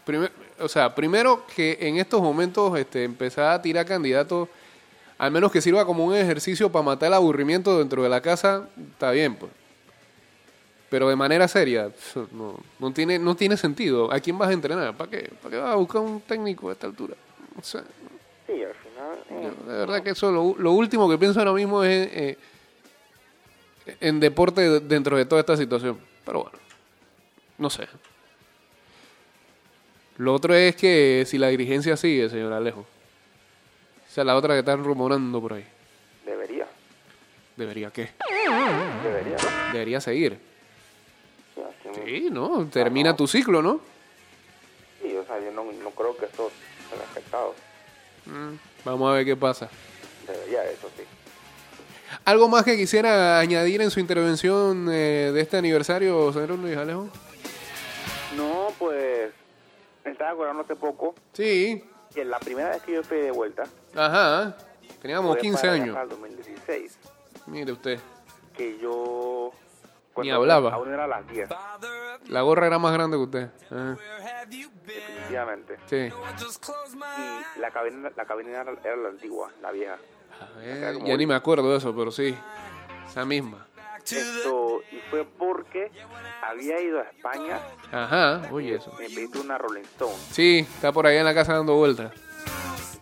primer- 0.05 0.33
o 0.61 0.69
sea, 0.69 0.95
primero 0.95 1.45
que 1.55 1.77
en 1.81 1.99
estos 1.99 2.21
momentos 2.21 2.77
este, 2.79 3.05
empezar 3.05 3.53
a 3.53 3.63
tirar 3.63 3.87
candidatos, 3.87 4.49
al 5.19 5.31
menos 5.31 5.51
que 5.53 5.61
sirva 5.61 5.85
como 5.85 6.05
un 6.05 6.15
ejercicio 6.15 6.71
para 6.71 6.85
matar 6.85 7.09
el 7.09 7.15
aburrimiento 7.15 7.79
dentro 7.79 8.03
de 8.03 8.09
la 8.09 8.21
casa, 8.21 8.69
está 8.93 9.11
bien, 9.11 9.35
pues. 9.37 9.51
Pero 10.91 11.09
de 11.09 11.17
manera 11.17 11.47
seria, 11.49 11.91
no, 12.33 12.59
no, 12.79 12.93
tiene, 12.93 13.19
no 13.19 13.35
tiene 13.35 13.57
sentido. 13.59 14.11
¿A 14.13 14.21
quién 14.21 14.39
vas 14.39 14.49
a 14.49 14.53
entrenar? 14.55 14.97
¿Para 14.97 15.11
qué? 15.11 15.31
¿Para 15.43 15.51
qué 15.51 15.57
vas 15.61 15.73
a 15.73 15.77
buscar 15.77 16.01
un 16.01 16.21
técnico 16.23 16.71
a 16.71 16.73
esta 16.73 16.87
altura? 16.87 17.15
O 17.59 17.63
sea, 17.63 17.83
Sí, 18.47 18.55
al 18.65 18.75
final. 18.75 19.19
eh, 19.45 19.53
de 19.67 19.73
verdad 19.79 20.03
que 20.03 20.11
eso, 20.11 20.33
lo, 20.33 20.55
lo 20.59 20.73
último 20.73 21.09
que 21.11 21.19
pienso 21.19 21.39
ahora 21.41 21.53
mismo 21.53 21.85
es 21.85 22.09
eh, 22.13 22.39
en 24.01 24.19
deporte 24.21 24.81
dentro 24.81 25.19
de 25.19 25.27
toda 25.27 25.41
esta 25.43 25.57
situación. 25.59 25.99
Pero 26.25 26.43
bueno, 26.45 26.59
no 27.59 27.69
sé. 27.69 27.87
Lo 30.17 30.35
otro 30.35 30.55
es 30.55 30.75
que 30.75 31.25
si 31.27 31.37
la 31.39 31.49
dirigencia 31.49 31.97
sigue, 31.97 32.29
señor 32.31 32.53
Alejo. 32.53 32.87
Esa 34.11 34.23
es 34.23 34.27
la 34.27 34.37
otra 34.37 34.55
que 34.55 34.61
están 34.61 34.83
rumorando 34.83 35.41
por 35.41 35.53
ahí. 35.53 35.65
debería. 36.25 36.67
¿Debería 37.57 37.91
qué? 37.91 38.11
Debería, 39.05 39.37
¿no? 39.37 39.73
Debería 39.73 40.01
seguir. 40.01 40.39
Sí, 42.05 42.29
¿no? 42.31 42.67
Termina 42.71 43.15
tu 43.17 43.27
ciclo, 43.27 43.63
¿no? 43.63 43.81
sí, 45.03 45.17
o 45.17 45.25
sea, 45.25 45.39
yo 45.41 45.53
no, 45.53 45.65
no 45.65 45.91
creo 45.91 46.17
que 46.17 46.27
eso 46.27 46.51
sea 46.91 46.99
afectado. 47.05 47.55
Vamos 48.85 49.11
a 49.11 49.15
ver 49.15 49.25
qué 49.25 49.37
pasa. 49.37 49.69
Debería, 50.27 50.65
eso 50.71 50.89
sí. 50.97 51.03
¿Algo 52.25 52.49
más 52.49 52.65
que 52.65 52.77
quisiera 52.77 53.39
añadir 53.39 53.81
en 53.81 53.91
su 53.91 54.01
intervención 54.01 54.89
eh, 54.91 55.31
de 55.33 55.41
este 55.41 55.57
aniversario, 55.57 56.33
señor 56.33 56.51
Luis 56.59 56.77
Alejo? 56.77 57.09
No, 58.37 58.69
pues. 58.79 59.33
Me 60.05 60.13
estaba 60.13 60.31
acordando 60.31 60.63
hace 60.63 60.75
poco 60.77 61.15
Sí. 61.33 61.85
que 62.15 62.25
la 62.25 62.39
primera 62.39 62.71
vez 62.71 62.83
que 62.83 62.93
yo 62.95 63.03
fui 63.03 63.19
de 63.19 63.31
vuelta. 63.31 63.65
Ajá. 63.95 64.57
Teníamos 65.03 65.33
fue 65.33 65.41
15 65.43 65.61
para 65.61 65.73
años. 65.75 65.93
Para 65.95 66.03
el 66.05 66.09
2016. 66.11 66.99
Mire 67.47 67.73
usted. 67.73 67.99
Que 68.57 68.79
yo. 68.79 69.53
Cuando 70.19 70.35
hablaba. 70.35 70.73
Aún 70.75 70.93
era 70.93 71.07
las 71.07 71.27
10, 71.29 71.49
La 72.29 72.43
gorra 72.43 72.67
era 72.67 72.79
más 72.79 72.93
grande 72.93 73.17
que 73.17 73.23
usted. 73.23 73.51
Ajá. 73.71 73.97
definitivamente. 74.85 75.77
Sí. 75.87 76.11
Y 77.57 77.61
la 77.61 77.71
cabina, 77.71 78.11
la 78.17 78.25
cabina 78.25 78.51
era, 78.51 78.73
era 78.85 78.97
la 78.97 79.09
antigua, 79.09 79.51
la 79.63 79.71
vieja. 79.71 79.97
A 80.41 80.59
ver, 80.59 80.99
ya 81.05 81.17
ni 81.17 81.27
me 81.27 81.35
acuerdo 81.35 81.71
de 81.71 81.79
eso, 81.79 81.95
pero 81.95 82.11
sí. 82.11 82.37
Esa 83.09 83.25
misma. 83.25 83.67
Esto, 84.05 84.81
y 84.91 85.01
fue 85.11 85.25
porque 85.25 85.91
había 86.43 86.81
ido 86.81 86.99
a 86.99 87.03
España 87.03 87.61
Ajá. 87.93 88.41
Oye, 88.51 88.77
eso. 88.77 88.91
me 88.99 89.05
pedí 89.07 89.29
una 89.39 89.59
Rolling 89.59 89.83
Stone. 89.83 90.15
Sí, 90.31 90.67
está 90.77 90.93
por 90.93 91.07
ahí 91.07 91.19
en 91.19 91.25
la 91.27 91.35
casa 91.35 91.53
dando 91.55 91.75
vueltas. 91.75 92.13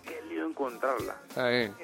Qué 0.04 0.20
lío 0.28 0.46
encontrarla. 0.46 1.14
Está 1.28 1.48
bien. 1.48 1.76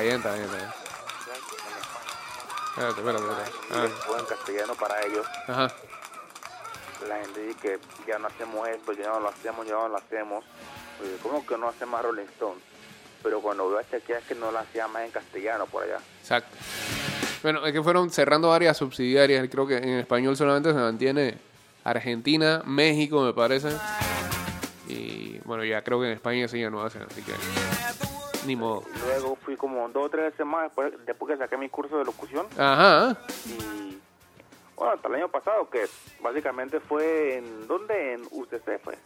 Bien, 0.00 0.16
está 0.16 0.32
bien, 0.32 0.44
está 0.44 0.56
bien. 0.56 0.81
Espérate, 2.70 3.00
espérate, 3.00 3.24
espérate. 3.68 3.94
Fue 4.06 4.18
en 4.18 4.24
castellano 4.26 4.74
para 4.74 5.02
ellos. 5.06 5.26
Ah, 5.48 5.52
Ajá. 5.66 5.74
La 7.08 7.18
gente 7.18 7.40
dice 7.46 7.58
que 7.60 7.78
ya 8.06 8.18
no 8.18 8.28
hacemos 8.28 8.68
esto, 8.68 8.92
ya 8.92 9.08
no 9.08 9.20
lo 9.20 9.28
hacemos, 9.28 9.66
ya 9.66 9.72
no 9.74 9.88
lo 9.88 9.96
hacemos. 9.96 10.44
Oye, 11.02 11.16
¿Cómo 11.22 11.44
que 11.44 11.58
no 11.58 11.68
hace 11.68 11.84
más 11.84 12.02
Rolling 12.02 12.26
Stone? 12.34 12.60
Pero 13.22 13.40
cuando 13.40 13.68
veo 13.68 13.78
a 13.78 13.84
chequear 13.88 14.20
es 14.20 14.26
que 14.26 14.34
no 14.34 14.50
la 14.52 14.60
hacía 14.60 14.86
más 14.88 15.02
en 15.02 15.10
castellano 15.10 15.66
por 15.66 15.82
allá. 15.82 15.98
Exacto. 16.20 16.56
Bueno, 17.42 17.66
es 17.66 17.72
que 17.72 17.82
fueron 17.82 18.10
cerrando 18.10 18.48
varias 18.48 18.76
subsidiarias. 18.76 19.48
Creo 19.50 19.66
que 19.66 19.76
en 19.78 19.98
español 19.98 20.36
solamente 20.36 20.70
se 20.70 20.78
mantiene 20.78 21.38
Argentina, 21.84 22.62
México, 22.64 23.20
me 23.22 23.32
parece. 23.34 23.76
Y 24.88 25.38
bueno, 25.44 25.64
ya 25.64 25.82
creo 25.82 26.00
que 26.00 26.06
en 26.06 26.12
España 26.12 26.46
sí 26.46 26.60
ya 26.60 26.70
no 26.70 26.82
hacen, 26.82 27.02
así 27.02 27.22
que 27.22 27.32
ni 28.46 28.56
modo. 28.56 28.82
Luego 29.06 29.36
fui 29.44 29.56
como 29.56 29.88
dos 29.88 30.06
o 30.06 30.08
tres 30.10 30.32
veces 30.32 30.46
más 30.46 30.64
después, 30.64 30.92
después 31.06 31.32
que 31.32 31.38
saqué 31.38 31.56
mi 31.56 31.68
curso 31.68 31.98
de 31.98 32.04
locución. 32.04 32.46
Ajá. 32.58 33.16
Y 33.46 33.98
bueno, 34.76 34.94
hasta 34.94 35.08
el 35.08 35.14
año 35.14 35.28
pasado, 35.28 35.68
que 35.70 35.86
básicamente 36.22 36.80
fue 36.80 37.38
en. 37.38 37.66
¿Dónde? 37.66 38.14
En 38.14 38.22
UCC 38.30 38.80
fue. 38.82 38.96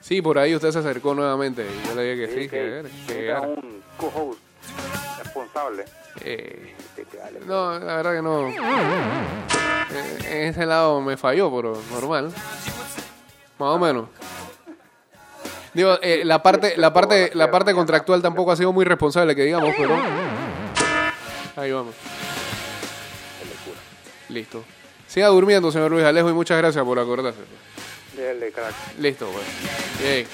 Sí, 0.00 0.20
por 0.22 0.38
ahí 0.38 0.54
usted 0.54 0.70
se 0.70 0.78
acercó 0.78 1.14
nuevamente. 1.14 1.66
Y 1.66 1.88
yo 1.88 1.94
le 1.94 2.02
dije 2.14 2.26
que 2.26 2.32
sí, 2.42 2.48
que, 2.48 2.82
que, 3.06 3.12
que 3.14 3.24
era 3.28 3.38
era. 3.38 3.40
un 3.48 3.82
co-host 3.98 4.40
responsable. 5.22 5.84
Eh, 6.20 6.74
no, 7.46 7.78
la 7.78 7.96
verdad 7.96 8.12
que 8.14 8.22
no. 8.22 8.48
Eh, 8.48 10.18
En 10.26 10.48
ese 10.48 10.66
lado 10.66 11.00
me 11.00 11.16
falló, 11.16 11.54
pero 11.54 11.80
normal. 11.90 12.32
Más 13.58 13.68
o 13.74 13.78
menos. 13.78 14.08
Digo, 15.74 15.98
eh, 16.02 16.22
la 16.24 16.42
parte, 16.42 16.74
la 16.76 16.92
parte, 16.92 17.32
la 17.34 17.50
parte 17.50 17.74
contractual 17.74 18.22
tampoco 18.22 18.52
ha 18.52 18.56
sido 18.56 18.72
muy 18.72 18.84
responsable, 18.84 19.34
que 19.34 19.42
digamos, 19.42 19.74
pero. 19.76 19.96
Ahí 21.56 21.72
vamos. 21.72 21.94
Listo. 24.28 24.64
Siga 25.08 25.28
durmiendo, 25.28 25.70
señor 25.70 25.90
Luis 25.90 26.04
Alejo, 26.04 26.30
y 26.30 26.32
muchas 26.32 26.58
gracias 26.58 26.84
por 26.84 26.98
acordarse. 26.98 27.40
Dale, 28.16 28.52
crack. 28.52 28.74
Listo, 28.98 29.26
pues. 29.26 29.46
Bien. 30.00 30.26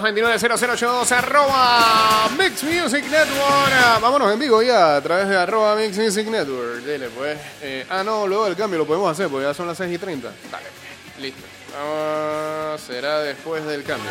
Los 0.00 0.14
290082 0.14 1.12
arroba 1.12 2.30
Mix 2.38 2.62
Music 2.62 3.04
Network. 3.10 3.70
Ah, 3.70 3.98
Vámonos 4.00 4.32
en 4.32 4.38
vivo 4.38 4.62
ya 4.62 4.96
a 4.96 5.02
través 5.02 5.28
de 5.28 5.36
arroba 5.36 5.76
Mix 5.76 5.98
Music 5.98 6.26
Network. 6.26 6.78
Dile 6.86 7.10
pues. 7.10 7.38
Eh, 7.60 7.84
ah, 7.90 8.02
no, 8.02 8.26
luego 8.26 8.46
del 8.46 8.56
cambio 8.56 8.78
lo 8.78 8.86
podemos 8.86 9.12
hacer 9.12 9.28
porque 9.28 9.44
ya 9.44 9.52
son 9.52 9.66
las 9.66 9.76
6 9.76 9.92
y 9.94 9.98
30. 9.98 10.32
Dale, 10.50 10.64
listo. 11.20 11.42
Ah, 11.76 12.76
será 12.78 13.20
después 13.20 13.62
del 13.66 13.84
cambio. 13.84 14.10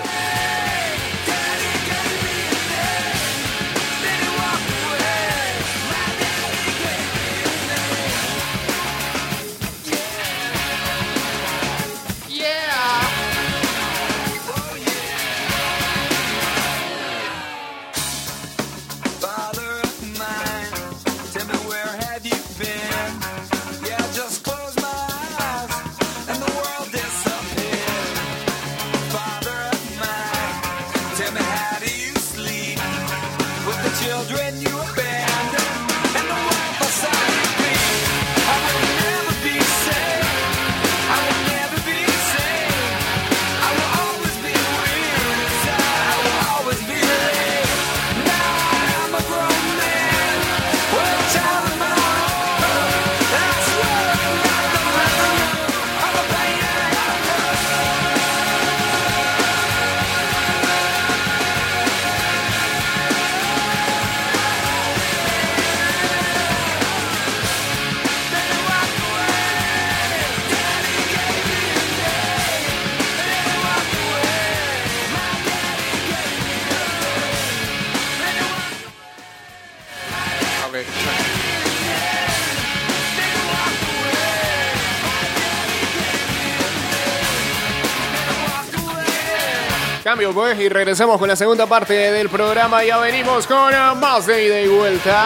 Pues 90.22 90.60
y 90.60 90.68
regresamos 90.68 91.18
con 91.18 91.30
la 91.30 91.36
segunda 91.38 91.66
parte 91.66 91.94
del 91.94 92.28
programa. 92.28 92.84
Ya 92.84 92.98
venimos 92.98 93.48
con 93.48 93.74
eh, 93.74 93.78
más 94.02 94.26
de 94.26 94.48
ida 94.48 94.60
y 94.60 94.68
vuelta. 94.68 95.26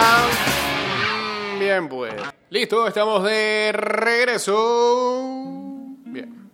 Mm, 1.52 1.58
Bien 1.58 1.88
pues. 1.88 2.14
Listo, 2.48 2.86
estamos 2.86 3.24
de 3.24 3.72
regreso. 3.74 5.24
Bien. 6.04 6.48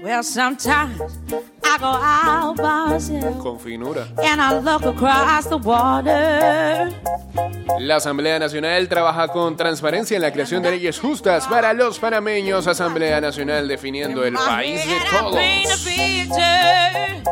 Well, 0.00 0.24
sometimes 0.24 1.00
I 1.64 1.78
go 1.78 1.86
out 1.86 2.56
by 2.56 2.86
myself 2.94 3.38
Con 3.42 3.58
finura. 3.58 4.06
and 4.22 4.40
I 4.40 4.58
look 4.58 4.82
across 4.84 5.46
the 5.48 5.56
water. 5.58 6.90
La 7.80 7.96
Asamblea 7.96 8.38
Nacional 8.38 8.88
trabaja 8.88 9.28
con 9.28 9.56
transparencia 9.56 10.16
en 10.16 10.22
la 10.22 10.30
creación 10.32 10.62
de 10.62 10.72
leyes 10.72 10.98
justas 11.00 11.46
para 11.46 11.72
los 11.72 11.98
panameños. 11.98 12.66
Asamblea 12.66 13.20
Nacional 13.20 13.66
definiendo 13.68 14.24
el 14.24 14.34
país 14.34 14.80
de 14.86 14.98
todos. 15.10 15.36
picture. 15.84 17.22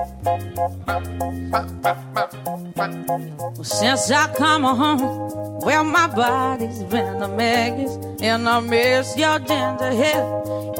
Well, 2.76 3.64
since 3.64 4.10
I 4.10 4.32
come 4.36 4.64
home, 4.64 5.60
well, 5.60 5.84
my 5.84 6.06
body's 6.08 6.82
been 6.84 7.22
a 7.22 7.28
mess, 7.28 7.96
and 8.22 8.48
I 8.48 8.60
miss 8.60 9.16
your 9.16 9.38
ginger 9.40 9.92
hair 9.92 10.22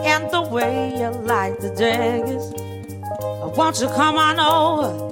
and 0.04 0.30
the 0.30 0.42
way 0.50 0.92
you 0.96 1.10
like 1.26 1.58
the 1.58 1.70
daggers. 1.76 2.52
Won't 3.56 3.80
you 3.80 3.88
come 3.88 4.16
on 4.18 4.38
over? 4.40 5.10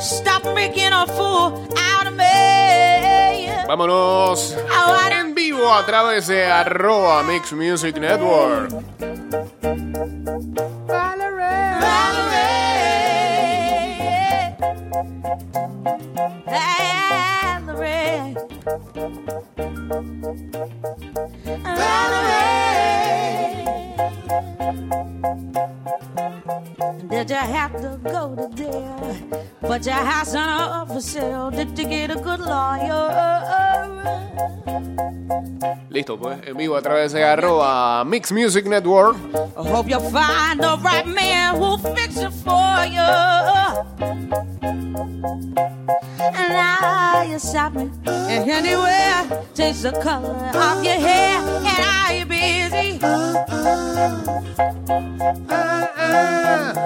Stop 0.00 0.44
making 0.54 0.92
a 0.92 1.06
fool 1.06 1.66
out 1.76 2.06
of 2.06 2.14
me. 2.14 3.48
Vámonos 3.66 4.54
Oh, 4.70 4.96
en 5.10 5.34
vivo 5.34 5.72
a 5.72 5.84
través 5.86 6.26
de 6.26 6.44
arroba 6.44 7.22
Mix 7.22 7.52
Music 7.52 7.96
Network. 7.98 8.70
Pues, 36.18 36.38
en 36.46 36.56
vivo 36.56 36.76
a 36.76 36.82
través 36.82 37.12
de 37.12 37.24
arroba 37.24 38.04
Mix 38.04 38.30
Music 38.30 38.66
Network. 38.66 39.16
I 39.56 39.68
hope 39.68 39.88
you 39.90 39.98
find 39.98 40.60
the 40.60 40.78
right 40.82 41.06
man 41.06 41.56
who'll 41.56 41.78
fix 41.78 42.16
it 42.16 42.32
for 42.44 42.84
you. 42.86 43.00
And 46.20 46.48
now 46.52 47.22
you're 47.22 47.38
shopping 47.40 47.90
and 48.06 48.48
anywhere, 48.48 48.93
change 49.54 49.82
the 49.82 49.92
color 50.02 50.30
of 50.30 50.84
your 50.84 50.94
hair. 50.94 51.38
And 51.38 51.84
are 51.94 52.12
you 52.12 52.26
busy? 52.26 52.98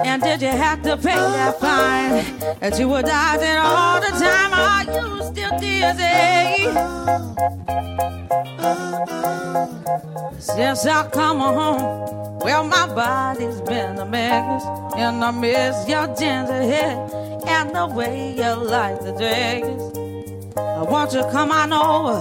And 0.05 0.21
did 0.21 0.41
you 0.41 0.49
have 0.49 0.81
to 0.83 0.95
pay 0.97 1.15
that 1.15 1.59
fine 1.59 2.39
that 2.59 2.77
you 2.79 2.87
were 2.89 3.01
dodging 3.01 3.57
all 3.57 3.99
the 3.99 4.11
time? 4.19 4.53
Are 4.53 4.83
you 4.85 5.23
still 5.23 5.59
dizzy? 5.59 6.69
Since 10.39 10.85
I 10.85 11.09
come 11.09 11.39
home, 11.39 12.39
well, 12.39 12.63
my 12.63 12.87
body's 12.93 13.61
been 13.61 13.97
a 13.97 14.05
mess, 14.05 14.63
and 14.95 15.23
I 15.23 15.31
miss 15.31 15.87
your 15.87 16.07
ginger 16.15 16.61
hair 16.61 17.09
and 17.47 17.75
the 17.75 17.87
way 17.87 18.35
you 18.35 18.55
like 18.55 18.99
the 19.01 19.11
dress. 19.13 19.63
I 20.57 20.83
want 20.83 21.13
you 21.13 21.21
to 21.21 21.31
come 21.31 21.51
on 21.51 21.73
over, 21.73 22.19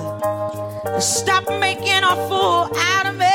stop 0.99 1.49
making 1.61 2.03
a 2.03 2.17
fool 2.29 2.71
out 2.77 3.07
of 3.07 3.14
me. 3.17 3.29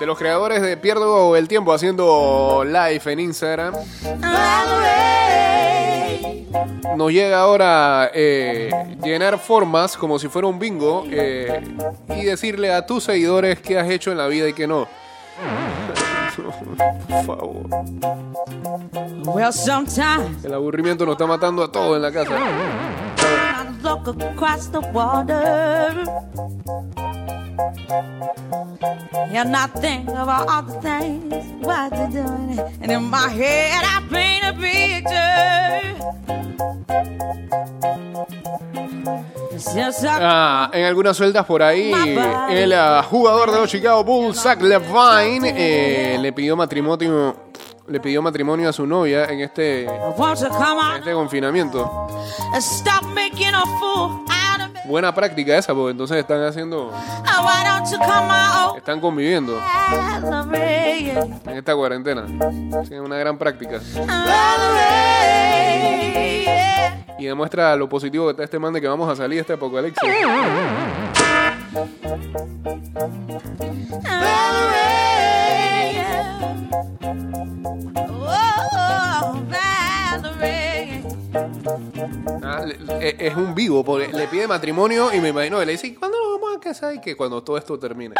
De 0.00 0.06
los 0.06 0.18
creadores 0.18 0.60
de 0.62 0.76
Pierdo 0.76 1.36
el 1.36 1.46
Tiempo 1.46 1.72
haciendo 1.72 2.64
live 2.64 3.02
en 3.04 3.20
Instagram. 3.20 3.74
Nos 6.96 7.12
llega 7.12 7.40
ahora 7.40 8.10
eh, 8.12 8.70
llenar 9.02 9.38
formas 9.38 9.96
como 9.96 10.18
si 10.18 10.28
fuera 10.28 10.48
un 10.48 10.58
bingo 10.58 11.04
eh, 11.08 11.62
y 12.16 12.24
decirle 12.24 12.72
a 12.72 12.84
tus 12.84 13.04
seguidores 13.04 13.60
qué 13.60 13.78
has 13.78 13.88
hecho 13.88 14.10
en 14.10 14.18
la 14.18 14.26
vida 14.26 14.48
y 14.48 14.52
qué 14.52 14.66
no. 14.66 14.88
Por 17.08 17.24
favor. 17.24 17.66
Well, 19.24 19.52
sometimes 19.52 20.44
El 20.44 20.54
aburrimiento 20.54 21.04
nos 21.06 21.12
está 21.14 21.26
matando 21.26 21.62
a 21.62 21.70
todos 21.70 21.96
en 21.96 22.02
la 22.02 22.12
casa. 22.12 22.30
I 23.18 23.82
look 23.82 24.08
across 24.08 24.68
the 24.70 24.80
water. 24.92 26.04
And 29.34 29.56
I 29.56 29.66
think 29.80 30.08
about 30.10 30.48
all 30.48 30.62
the 30.62 30.78
things 30.80 31.44
what 31.64 31.92
you're 31.92 32.08
doing. 32.24 32.58
And 32.82 32.90
in 32.92 33.04
my 33.04 33.28
head, 33.28 33.82
I 33.82 34.02
paint 34.10 34.44
a 34.44 34.52
picture. 34.52 35.92
Since 39.58 40.04
I 40.04 40.18
Ah, 40.20 40.70
en 40.72 40.84
algunas 40.84 41.16
sueltas 41.16 41.46
por 41.46 41.62
ahí, 41.62 41.92
el 42.50 42.72
ah, 42.72 43.02
jugador 43.08 43.52
de 43.52 43.60
los 43.60 43.70
Chicago 43.70 44.02
Bulls, 44.04 44.40
Zach 44.42 44.60
Levine, 44.60 45.54
eh, 45.56 46.18
le 46.18 46.32
pidió 46.32 46.56
matrimonio, 46.56 47.36
le 47.88 48.00
pidió 48.00 48.22
matrimonio 48.22 48.68
a 48.68 48.72
su 48.72 48.86
novia 48.86 49.24
en 49.26 49.40
este, 49.40 49.86
en 50.96 50.98
este 50.98 51.12
confinamiento. 51.12 52.08
Buena 54.84 55.14
práctica 55.14 55.56
esa, 55.56 55.74
porque 55.74 55.92
entonces 55.92 56.16
están 56.18 56.42
haciendo, 56.42 56.90
Oh, 58.72 58.76
están 58.76 59.00
conviviendo 59.00 59.58
en 61.46 61.56
esta 61.56 61.74
cuarentena. 61.74 62.26
Sí, 62.86 62.94
es 62.94 63.00
una 63.00 63.16
gran 63.16 63.38
práctica. 63.38 63.80
Y 67.18 67.26
demuestra 67.26 67.76
lo 67.76 67.88
positivo 67.88 68.24
que 68.26 68.30
está 68.32 68.42
este 68.42 68.58
man 68.58 68.72
de 68.72 68.80
que 68.80 68.88
vamos 68.88 69.08
a 69.08 69.14
salir 69.14 69.36
de 69.36 69.40
este 69.42 69.52
apocalipsis. 69.52 70.02
Ah, 82.44 82.64
es 83.00 83.34
un 83.34 83.54
vivo, 83.54 83.84
porque 83.84 84.08
le 84.08 84.26
pide 84.28 84.46
matrimonio 84.46 85.12
y 85.12 85.20
me 85.20 85.28
imagino 85.30 85.58
que 85.58 85.66
le 85.66 85.72
dice, 85.72 85.86
"¿Y 85.88 85.94
¿cuándo 85.94 86.18
nos 86.18 86.40
vamos 86.40 86.56
a 86.56 86.60
casar? 86.60 86.94
Y 86.94 87.00
que 87.00 87.16
cuando 87.16 87.42
todo 87.42 87.56
esto 87.56 87.78
termine. 87.78 88.14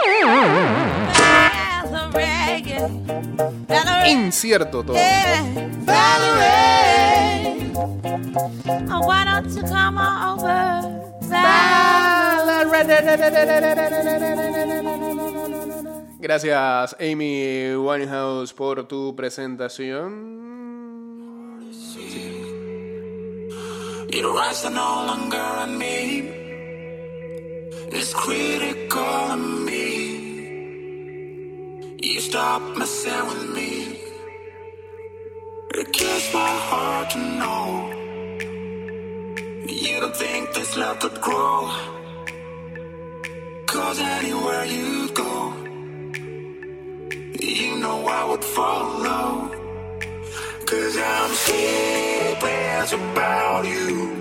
Incierto 4.07 4.83
todo. 4.83 4.97
Gracias, 16.23 16.95
Amy 17.01 17.75
Winehouse, 17.75 18.53
por 18.55 18.87
tu 18.87 19.17
presentación. 19.17 20.41
Your 24.09 24.39
eyes 24.39 24.65
no 24.71 25.05
longer 25.05 25.41
on 25.41 25.77
me. 25.77 26.21
It's 27.91 28.15
critical 28.15 29.03
on 29.03 29.65
me. 29.65 29.97
You 32.01 32.21
stop 32.21 32.63
messing 32.77 33.27
with 33.27 33.51
me. 33.57 33.99
It 35.75 35.93
kills 35.93 36.33
my 36.33 36.53
heart 36.71 37.11
to 37.11 37.19
know. 37.19 37.91
You 39.67 40.01
don't 40.01 40.15
think 40.15 40.55
this 40.55 40.77
love 40.77 41.01
could 41.01 41.21
grow. 41.21 41.69
Cause 43.67 43.99
anywhere 43.99 44.65
you 44.67 45.09
go, 45.15 45.62
you 47.43 47.77
know 47.79 48.07
I 48.07 48.25
would 48.25 48.45
follow. 48.45 49.51
Cause 50.65 50.97
I'm 50.97 51.31
sleepless 51.31 52.93
about 52.93 53.65
you. 53.67 54.13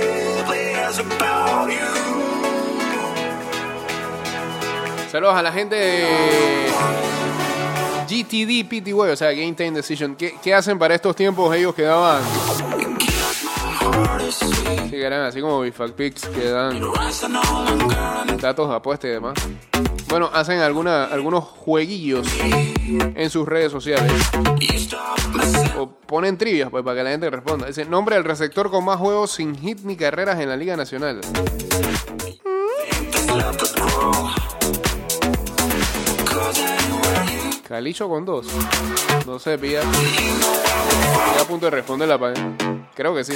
Sleepless 0.07 0.99
about 0.99 1.69
you. 1.69 1.91
Saludos 5.11 5.35
a 5.35 5.41
la 5.41 5.51
gente 5.51 5.75
de 5.75 6.66
GTD 8.23 8.67
PTY, 8.67 8.93
o 8.93 9.15
sea, 9.15 9.31
Game 9.31 9.53
Time 9.53 9.71
Decision. 9.71 10.15
¿Qué, 10.15 10.35
qué 10.41 10.53
hacen 10.53 10.79
para 10.79 10.95
estos 10.95 11.15
tiempos? 11.15 11.55
Ellos 11.55 11.75
que 11.75 11.83
daban. 11.83 12.21
Sí, 14.89 14.95
eran 14.95 15.21
así 15.25 15.39
como 15.39 15.61
Bifac 15.61 15.93
Picks 15.93 16.27
que 16.27 16.49
dan 16.49 16.79
datos, 18.39 18.71
apuestas 18.71 19.09
y 19.09 19.13
demás. 19.13 19.33
Bueno, 20.09 20.29
hacen 20.33 20.59
alguna, 20.59 21.05
algunos 21.05 21.43
jueguillos 21.43 22.27
en 23.15 23.29
sus 23.29 23.47
redes 23.47 23.71
sociales. 23.71 24.11
O 25.77 25.89
ponen 25.89 26.37
trivias 26.37 26.69
pues, 26.69 26.83
para 26.83 26.97
que 26.97 27.03
la 27.03 27.11
gente 27.11 27.29
responda. 27.29 27.67
Dice, 27.67 27.85
nombre 27.85 28.15
del 28.15 28.23
receptor 28.23 28.71
con 28.71 28.83
más 28.83 28.97
juegos 28.97 29.31
sin 29.31 29.55
hit 29.55 29.79
ni 29.83 29.95
carreras 29.95 30.39
en 30.39 30.49
la 30.49 30.55
Liga 30.55 30.75
Nacional. 30.75 31.21
Calicho 37.67 38.07
con 38.07 38.23
dos. 38.23 38.47
No 39.25 39.39
sé, 39.39 39.57
pilla. 39.57 39.81
Estoy 39.81 41.41
a 41.41 41.47
punto 41.47 41.65
de 41.65 41.71
responder 41.71 42.07
la 42.07 42.17
página. 42.17 42.55
Creo 42.95 43.13
que 43.13 43.25
sí. 43.25 43.33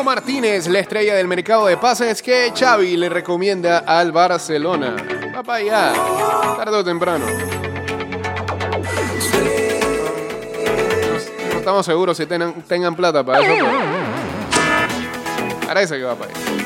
Martínez, 0.00 0.66
la 0.68 0.78
estrella 0.78 1.14
del 1.14 1.28
mercado 1.28 1.66
de 1.66 1.76
pases 1.76 2.22
que 2.22 2.50
Xavi 2.58 2.96
le 2.96 3.10
recomienda 3.10 3.80
al 3.80 4.10
Barcelona. 4.10 4.96
Va 5.36 5.42
para 5.42 5.58
allá, 5.58 5.92
tarde 6.56 6.76
o 6.78 6.84
temprano. 6.84 7.26
No 11.52 11.58
estamos 11.58 11.84
seguros 11.84 12.16
si 12.16 12.24
tengan, 12.24 12.54
tengan 12.62 12.96
plata 12.96 13.22
para 13.22 13.40
eso, 13.40 13.52
pero 13.54 13.68
parece 15.66 15.98
que 15.98 16.04
va 16.04 16.14
para 16.14 16.30
allá. 16.30 16.61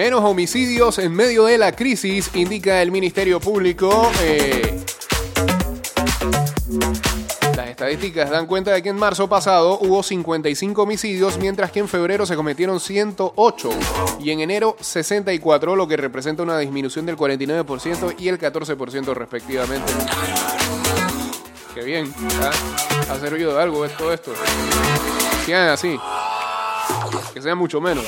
Menos 0.00 0.24
homicidios 0.24 0.98
en 0.98 1.12
medio 1.12 1.44
de 1.44 1.58
la 1.58 1.72
crisis, 1.72 2.30
indica 2.32 2.80
el 2.80 2.90
Ministerio 2.90 3.38
Público. 3.38 4.10
Eh, 4.22 4.82
las 7.54 7.68
estadísticas 7.68 8.30
dan 8.30 8.46
cuenta 8.46 8.72
de 8.72 8.82
que 8.82 8.88
en 8.88 8.96
marzo 8.96 9.28
pasado 9.28 9.78
hubo 9.82 10.02
55 10.02 10.84
homicidios, 10.84 11.36
mientras 11.36 11.70
que 11.70 11.80
en 11.80 11.86
febrero 11.86 12.24
se 12.24 12.34
cometieron 12.34 12.80
108 12.80 13.70
y 14.20 14.30
en 14.30 14.40
enero 14.40 14.74
64, 14.80 15.76
lo 15.76 15.86
que 15.86 15.98
representa 15.98 16.42
una 16.44 16.58
disminución 16.58 17.04
del 17.04 17.18
49% 17.18 18.14
y 18.18 18.28
el 18.28 18.38
14% 18.38 19.12
respectivamente. 19.12 19.92
Qué 21.74 21.82
bien, 21.82 22.10
¿ah? 22.40 22.50
ha 23.12 23.18
servido 23.18 23.54
de 23.54 23.62
algo 23.62 23.86
todo 23.90 24.14
esto. 24.14 24.32
Sigan 25.44 25.68
así, 25.68 26.00
que 27.34 27.42
sea 27.42 27.54
mucho 27.54 27.82
menos. 27.82 28.06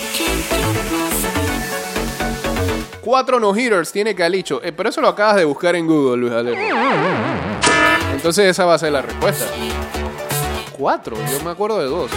Cuatro 3.02 3.40
no-hitters 3.40 3.90
tiene 3.90 4.14
Calicho. 4.14 4.62
Eh, 4.62 4.70
pero 4.70 4.88
eso 4.88 5.00
lo 5.00 5.08
acabas 5.08 5.34
de 5.36 5.44
buscar 5.44 5.74
en 5.74 5.88
Google, 5.88 6.18
Luis 6.18 6.32
Alejo. 6.32 6.60
Entonces 8.14 8.46
esa 8.46 8.64
va 8.64 8.74
a 8.74 8.78
ser 8.78 8.92
la 8.92 9.02
respuesta. 9.02 9.46
Cuatro, 10.78 11.16
yo 11.30 11.44
me 11.44 11.50
acuerdo 11.50 11.80
de 11.80 11.86
dos. 11.86 12.10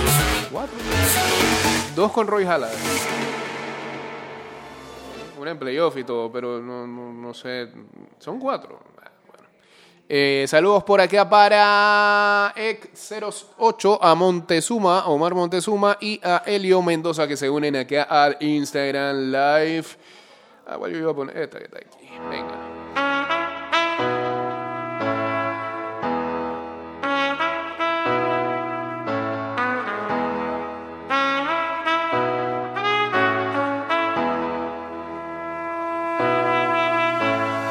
Cuatro. 0.51 0.75
Dos 1.95 2.11
con 2.11 2.27
Roy 2.27 2.45
Halladay. 2.45 2.75
Una 5.39 5.51
en 5.51 5.57
playoff 5.57 5.97
y 5.97 6.03
todo, 6.03 6.31
pero 6.31 6.61
no, 6.61 7.33
sé. 7.33 7.69
Son 8.19 8.39
cuatro. 8.39 8.79
Eh, 10.07 10.45
saludos 10.47 10.83
por 10.83 11.01
acá 11.01 11.27
para 11.27 12.53
EC08, 12.55 13.97
a 13.99 14.13
Montezuma, 14.13 15.07
Omar 15.07 15.33
Montezuma 15.33 15.97
y 15.99 16.19
a 16.23 16.43
Elio 16.45 16.83
Mendoza 16.83 17.27
que 17.27 17.35
se 17.35 17.49
unen 17.49 17.75
acá 17.75 18.03
al 18.03 18.37
Instagram 18.39 19.31
Live. 19.31 19.87
Ah, 20.67 20.77
bueno, 20.77 20.95
yo 20.95 21.01
iba 21.01 21.11
a 21.11 21.15
poner 21.15 21.37
esta 21.37 21.59
que 21.59 21.65
está 21.65 21.77
aquí. 21.77 22.09
Venga. 22.29 22.55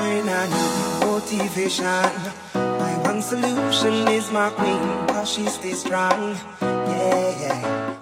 When 0.01 0.29
I 0.29 0.47
need 0.47 1.07
motivation, 1.07 2.64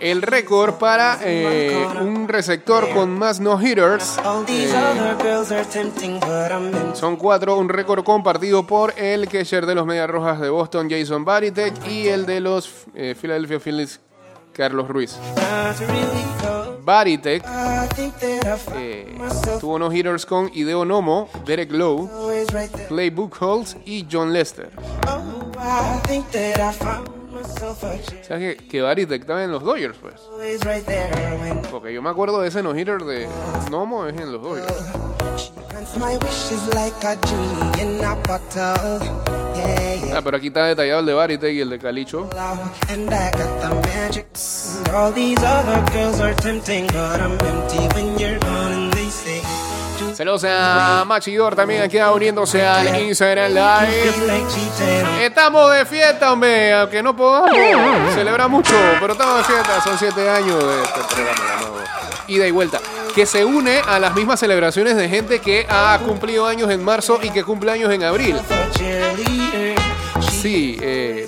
El 0.00 0.20
récord 0.20 0.74
para 0.74 1.18
eh, 1.22 1.86
un 2.00 2.26
receptor 2.26 2.88
con 2.92 3.16
más 3.16 3.38
no-hitters 3.38 4.18
meant 6.58 6.96
son 6.96 7.16
cuatro. 7.16 7.56
Un 7.56 7.68
récord 7.68 8.02
compartido 8.02 8.66
por 8.66 8.94
el 8.98 9.28
catcher 9.28 9.64
de 9.64 9.76
los 9.76 9.86
Medias 9.86 10.10
Rojas 10.10 10.40
de 10.40 10.50
Boston, 10.50 10.88
Jason 10.90 11.24
Varitek, 11.24 11.86
y 11.86 12.08
el 12.08 12.26
de 12.26 12.40
los 12.40 12.86
eh, 12.96 13.14
Philadelphia 13.20 13.60
Phillies, 13.60 14.00
Carlos 14.52 14.88
Ruiz. 14.88 15.16
Found 16.84 17.42
eh, 18.74 19.06
tuvo 19.60 19.78
no-hitters 19.78 20.26
con 20.26 20.50
Ideo 20.52 20.84
Nomo, 20.84 21.28
Derek 21.44 21.70
Lowe. 21.70 22.08
Clay 22.88 23.10
Buchholz 23.10 23.76
y 23.84 24.06
John 24.10 24.32
Lester. 24.32 24.70
O 28.20 28.24
sea 28.24 28.38
que, 28.38 28.56
que 28.56 29.14
estaba 29.14 29.44
en 29.44 29.52
los 29.52 29.62
Dodgers, 29.62 29.96
pues. 29.98 30.14
Porque 31.70 31.92
yo 31.92 32.02
me 32.02 32.10
acuerdo 32.10 32.40
de 32.40 32.48
ese 32.48 32.62
no-hitter 32.62 33.04
de 33.04 33.28
Nomo, 33.70 34.06
es 34.06 34.20
en 34.20 34.32
los 34.32 34.42
Dodgers. 34.42 34.72
Ah, 40.14 40.20
pero 40.22 40.36
aquí 40.36 40.48
está 40.48 40.66
detallado 40.66 41.00
el 41.00 41.06
de 41.06 41.14
Varitek 41.14 41.54
y 41.54 41.60
el 41.60 41.70
de 41.70 41.78
Calicho. 41.78 42.28
Saludos 50.22 50.44
a 50.44 51.04
Machidor 51.04 51.56
también 51.56 51.82
aquí 51.82 51.98
uniéndose 51.98 52.64
al 52.64 52.96
Instagram 53.02 53.50
Live. 53.50 54.44
Estamos 55.20 55.72
de 55.72 55.84
fiesta, 55.84 56.32
hombre, 56.32 56.72
aunque 56.74 57.02
no 57.02 57.16
podamos 57.16 57.50
celebrar 58.14 58.48
mucho, 58.48 58.72
pero 59.00 59.14
estamos 59.14 59.38
de 59.38 59.44
fiesta. 59.52 59.80
Son 59.80 59.98
siete 59.98 60.30
años 60.30 60.64
de 60.64 60.82
este 60.84 61.00
programa 61.12 61.40
llamado 61.40 61.74
Ida 62.28 62.46
y 62.46 62.52
Vuelta, 62.52 62.78
que 63.16 63.26
se 63.26 63.44
une 63.44 63.80
a 63.80 63.98
las 63.98 64.14
mismas 64.14 64.38
celebraciones 64.38 64.94
de 64.94 65.08
gente 65.08 65.40
que 65.40 65.66
ha 65.68 65.98
cumplido 66.06 66.46
años 66.46 66.70
en 66.70 66.84
marzo 66.84 67.18
y 67.20 67.30
que 67.30 67.42
cumple 67.42 67.72
años 67.72 67.92
en 67.92 68.04
abril. 68.04 68.40
Sí, 70.20 70.78
eh, 70.80 71.26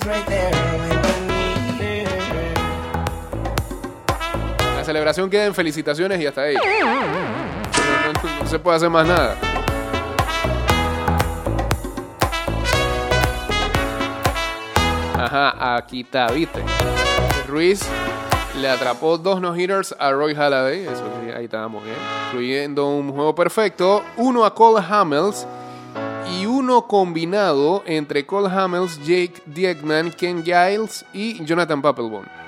la 4.77 4.85
celebración 4.85 5.29
queda 5.29 5.47
en 5.47 5.55
felicitaciones 5.57 6.21
y 6.21 6.27
hasta 6.29 6.43
ahí. 6.43 6.55
No, 8.23 8.47
se 8.47 8.59
puede 8.59 8.77
hacer 8.77 8.91
más 8.91 9.07
nada. 9.07 9.37
Ajá, 15.17 15.77
aquí 15.77 16.03
está, 16.03 16.29
viste. 16.29 16.63
Ruiz 17.49 17.87
le 18.61 18.69
atrapó 18.69 19.19
dos 19.19 19.41
no-hitters 19.41 19.95
a 19.99 20.13
Roy 20.13 20.35
Halladay, 20.35 20.87
eso 20.87 21.03
sí, 21.21 21.31
ahí 21.31 21.45
estábamos 21.45 21.83
bien, 21.83 21.97
incluyendo 22.29 22.89
un 22.89 23.13
juego 23.13 23.35
perfecto, 23.35 24.05
uno 24.17 24.45
a 24.45 24.55
Cole 24.55 24.85
Hamels 24.89 25.47
uno 26.47 26.87
combinado 26.87 27.83
entre 27.87 28.27
Cole 28.27 28.49
Hamels, 28.49 28.99
Jake 29.05 29.43
Diekman, 29.47 30.11
Ken 30.13 30.43
Giles 30.43 31.05
y 31.13 31.45
Jonathan 31.45 31.83
Papelbon. 31.83 32.44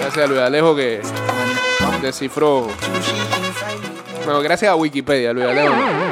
Gracias 0.00 0.24
a 0.24 0.26
Luis 0.26 0.40
Alejo 0.40 0.74
que 0.74 1.00
descifró. 2.02 2.66
Bueno, 4.24 4.40
gracias 4.40 4.72
a 4.72 4.74
Wikipedia, 4.76 5.32
Luis 5.32 5.46
Alejo. 5.46 5.72
Oh, 5.72 6.10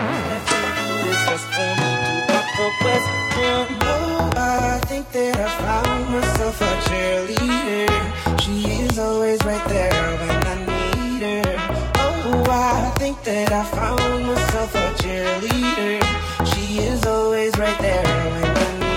that 13.24 13.52
I 13.52 13.64
found 13.64 14.26
myself 14.26 14.74
a 14.74 14.94
cheerleader. 14.98 16.00
She 16.46 16.78
is 16.78 17.04
always 17.04 17.52
right 17.58 17.78
there 17.78 18.04
when 18.04 18.56
I 18.56 18.78
need 18.80 18.87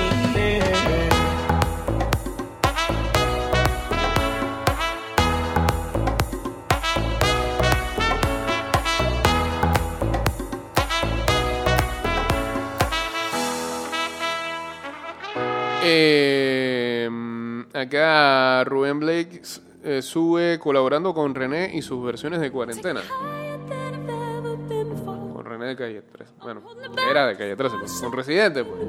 Eh, 15.94 17.10
acá 17.74 18.64
Rubén 18.64 19.00
Blake 19.00 19.42
eh, 19.84 20.02
sube 20.02 20.58
colaborando 20.58 21.14
con 21.14 21.36
René 21.36 21.72
y 21.74 21.82
sus 21.82 22.02
versiones 22.04 22.40
de 22.40 22.50
cuarentena. 22.50 23.02
Con 25.34 25.44
René 25.44 25.66
de 25.66 25.76
Calle 25.76 26.02
3. 26.02 26.34
Bueno, 26.42 26.62
era 27.10 27.28
de 27.28 27.36
Calle 27.36 27.56
13, 27.58 27.78
pues, 27.78 27.92
con 28.02 28.14
Residente, 28.14 28.64
pues. 28.64 28.80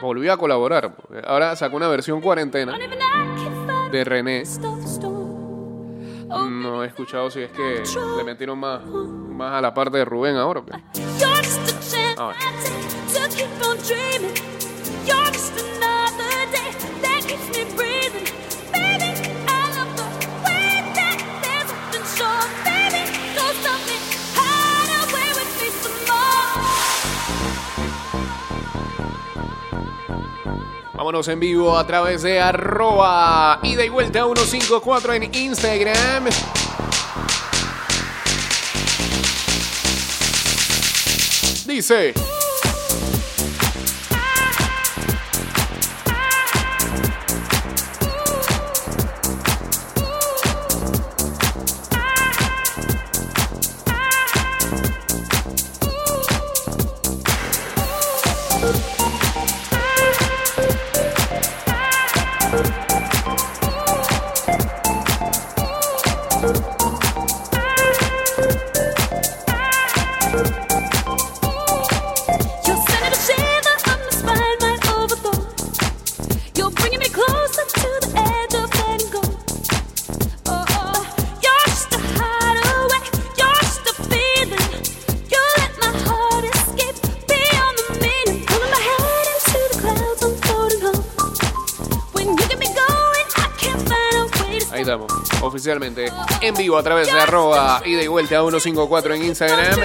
Volvió 0.00 0.32
a 0.32 0.36
colaborar. 0.36 0.96
pues. 0.96 1.22
Ahora 1.26 1.54
sacó 1.56 1.76
una 1.76 1.88
versión 1.88 2.20
cuarentena 2.20 2.76
de 3.90 4.04
René. 4.04 4.42
No 6.42 6.82
he 6.82 6.86
escuchado 6.86 7.30
si 7.30 7.42
es 7.42 7.50
que 7.50 7.82
le 8.16 8.24
metieron 8.24 8.58
más, 8.58 8.84
más 8.84 9.52
a 9.54 9.60
la 9.60 9.72
parte 9.72 9.98
de 9.98 10.04
Rubén 10.04 10.36
ahora. 10.36 10.62
Ahora. 12.16 12.38
Vámonos 30.96 31.26
en 31.26 31.40
vivo 31.40 31.76
a 31.76 31.84
través 31.84 32.22
de 32.22 32.40
arroba 32.40 33.58
ida 33.64 33.84
y 33.84 33.88
vuelta 33.88 34.24
154 34.24 35.14
en 35.14 35.34
Instagram. 35.34 36.26
Dice. 41.66 42.14
Oficialmente 95.64 96.12
en 96.42 96.54
vivo 96.54 96.76
a 96.76 96.82
través 96.82 97.10
de 97.10 97.18
arroba 97.18 97.80
y 97.86 98.06
vuelta 98.06 98.40
154 98.40 99.14
en 99.14 99.24
Instagram. 99.24 99.80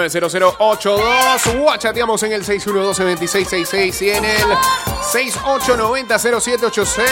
619-0082. 0.00 1.58
Guachateamos 1.58 2.22
en 2.22 2.32
el 2.32 2.44
612-2666 2.44 4.02
y 4.02 4.10
en 4.10 4.24
el 4.24 4.46
6890-0786. 5.12 7.02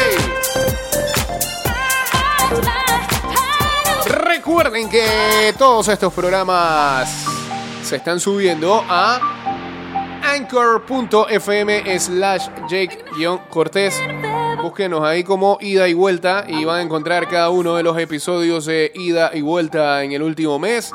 Recuerden 4.07 4.89
que 4.89 5.53
todos 5.59 5.89
estos 5.89 6.13
programas 6.13 7.27
se 7.83 7.97
están 7.97 8.21
subiendo 8.21 8.85
a 8.89 9.21
anchor.fm 10.23 11.99
slash 11.99 12.49
Jake-Cortés. 12.69 14.01
Búsquenos 14.63 15.05
ahí 15.05 15.25
como 15.25 15.59
ida 15.61 15.89
y 15.89 15.95
vuelta 15.95 16.45
y 16.49 16.65
van 16.65 16.79
a 16.79 16.83
encontrar 16.83 17.29
cada 17.29 17.51
uno 17.51 17.77
de 17.77 17.83
los 17.83 17.99
episodios 17.99 18.67
de 18.67 18.93
ida 18.95 19.31
y 19.33 19.41
vuelta 19.41 20.03
en 20.03 20.13
el 20.13 20.23
último 20.23 20.59
mes 20.59 20.93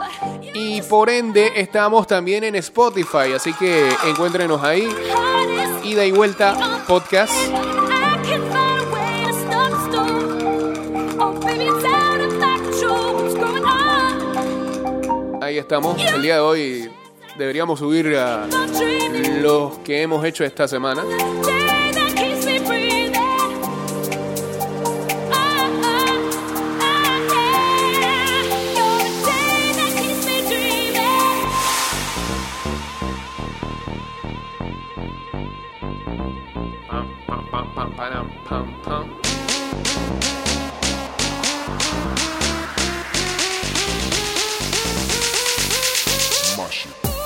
por 0.84 1.10
ende 1.10 1.54
estamos 1.56 2.08
también 2.08 2.44
en 2.44 2.56
Spotify, 2.56 3.34
así 3.36 3.54
que 3.54 3.90
encuéntrenos 4.08 4.64
ahí. 4.64 4.88
Ida 5.84 6.06
y 6.06 6.12
vuelta 6.12 6.84
podcast. 6.88 7.34
Ahí 15.42 15.58
estamos. 15.58 16.02
El 16.02 16.22
día 16.22 16.36
de 16.36 16.42
hoy 16.42 16.92
deberíamos 17.38 17.80
subir 17.80 18.16
a 18.16 18.48
los 19.42 19.78
que 19.80 20.02
hemos 20.02 20.24
hecho 20.26 20.44
esta 20.44 20.68
semana. 20.68 21.04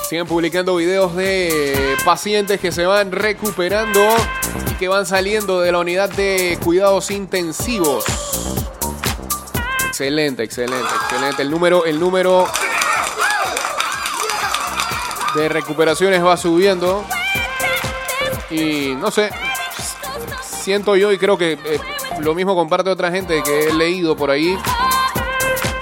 Siguen 0.08 0.26
publicando 0.26 0.74
videos 0.76 1.14
de 1.16 1.94
pacientes 2.02 2.58
que 2.58 2.72
se 2.72 2.86
van 2.86 3.12
recuperando 3.12 4.00
y 4.70 4.74
que 4.76 4.88
van 4.88 5.04
saliendo 5.04 5.60
de 5.60 5.70
la 5.70 5.80
unidad 5.80 6.08
de 6.08 6.58
cuidados 6.64 7.10
intensivos. 7.10 8.06
Excelente, 9.86 10.44
excelente, 10.44 10.88
excelente. 11.02 11.42
El 11.42 11.50
número, 11.50 11.84
el 11.84 12.00
número 12.00 12.48
de 15.34 15.46
recuperaciones 15.50 16.24
va 16.24 16.38
subiendo. 16.38 17.04
Y 18.48 18.94
no 18.98 19.10
sé, 19.10 19.28
siento 20.42 20.96
yo 20.96 21.12
y 21.12 21.18
creo 21.18 21.36
que 21.36 21.52
eh, 21.52 21.80
lo 22.20 22.34
mismo 22.34 22.54
comparte 22.54 22.88
otra 22.88 23.10
gente 23.10 23.42
que 23.42 23.68
he 23.68 23.74
leído 23.74 24.16
por 24.16 24.30
ahí. 24.30 24.56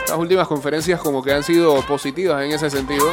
Las 0.08 0.18
últimas 0.18 0.48
conferencias 0.48 0.98
como 0.98 1.22
que 1.22 1.32
han 1.32 1.44
sido 1.44 1.80
positivas 1.82 2.42
en 2.42 2.50
ese 2.50 2.70
sentido. 2.70 3.12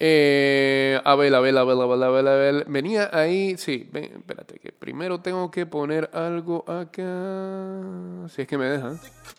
Eh, 0.00 1.00
Abel, 1.04 1.34
Abel, 1.34 1.58
Abel, 1.58 1.80
Abel, 1.80 2.02
Abel, 2.02 2.28
Abel. 2.28 2.64
Venía 2.68 3.10
ahí. 3.12 3.56
Sí, 3.58 3.88
ven, 3.90 4.04
espérate, 4.18 4.58
que 4.58 4.72
primero 4.72 5.20
tengo 5.20 5.50
que 5.50 5.66
poner 5.66 6.10
algo 6.12 6.64
acá. 6.70 8.28
Si 8.28 8.42
es 8.42 8.48
que 8.48 8.56
me 8.56 8.66
deja. 8.66 8.94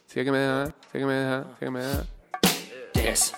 Si 0.08 0.20
es 0.20 0.26
que 0.26 0.32
me 0.32 0.40
deja. 0.40 0.66
Si 0.66 0.98
es 0.98 1.02
que 1.02 1.06
me 1.06 1.14
deja. 1.14 1.44
Si 1.44 1.52
es 1.52 1.60
que 1.60 1.72
me 1.72 1.80
deja. 1.82 2.06
Yes. 2.96 3.34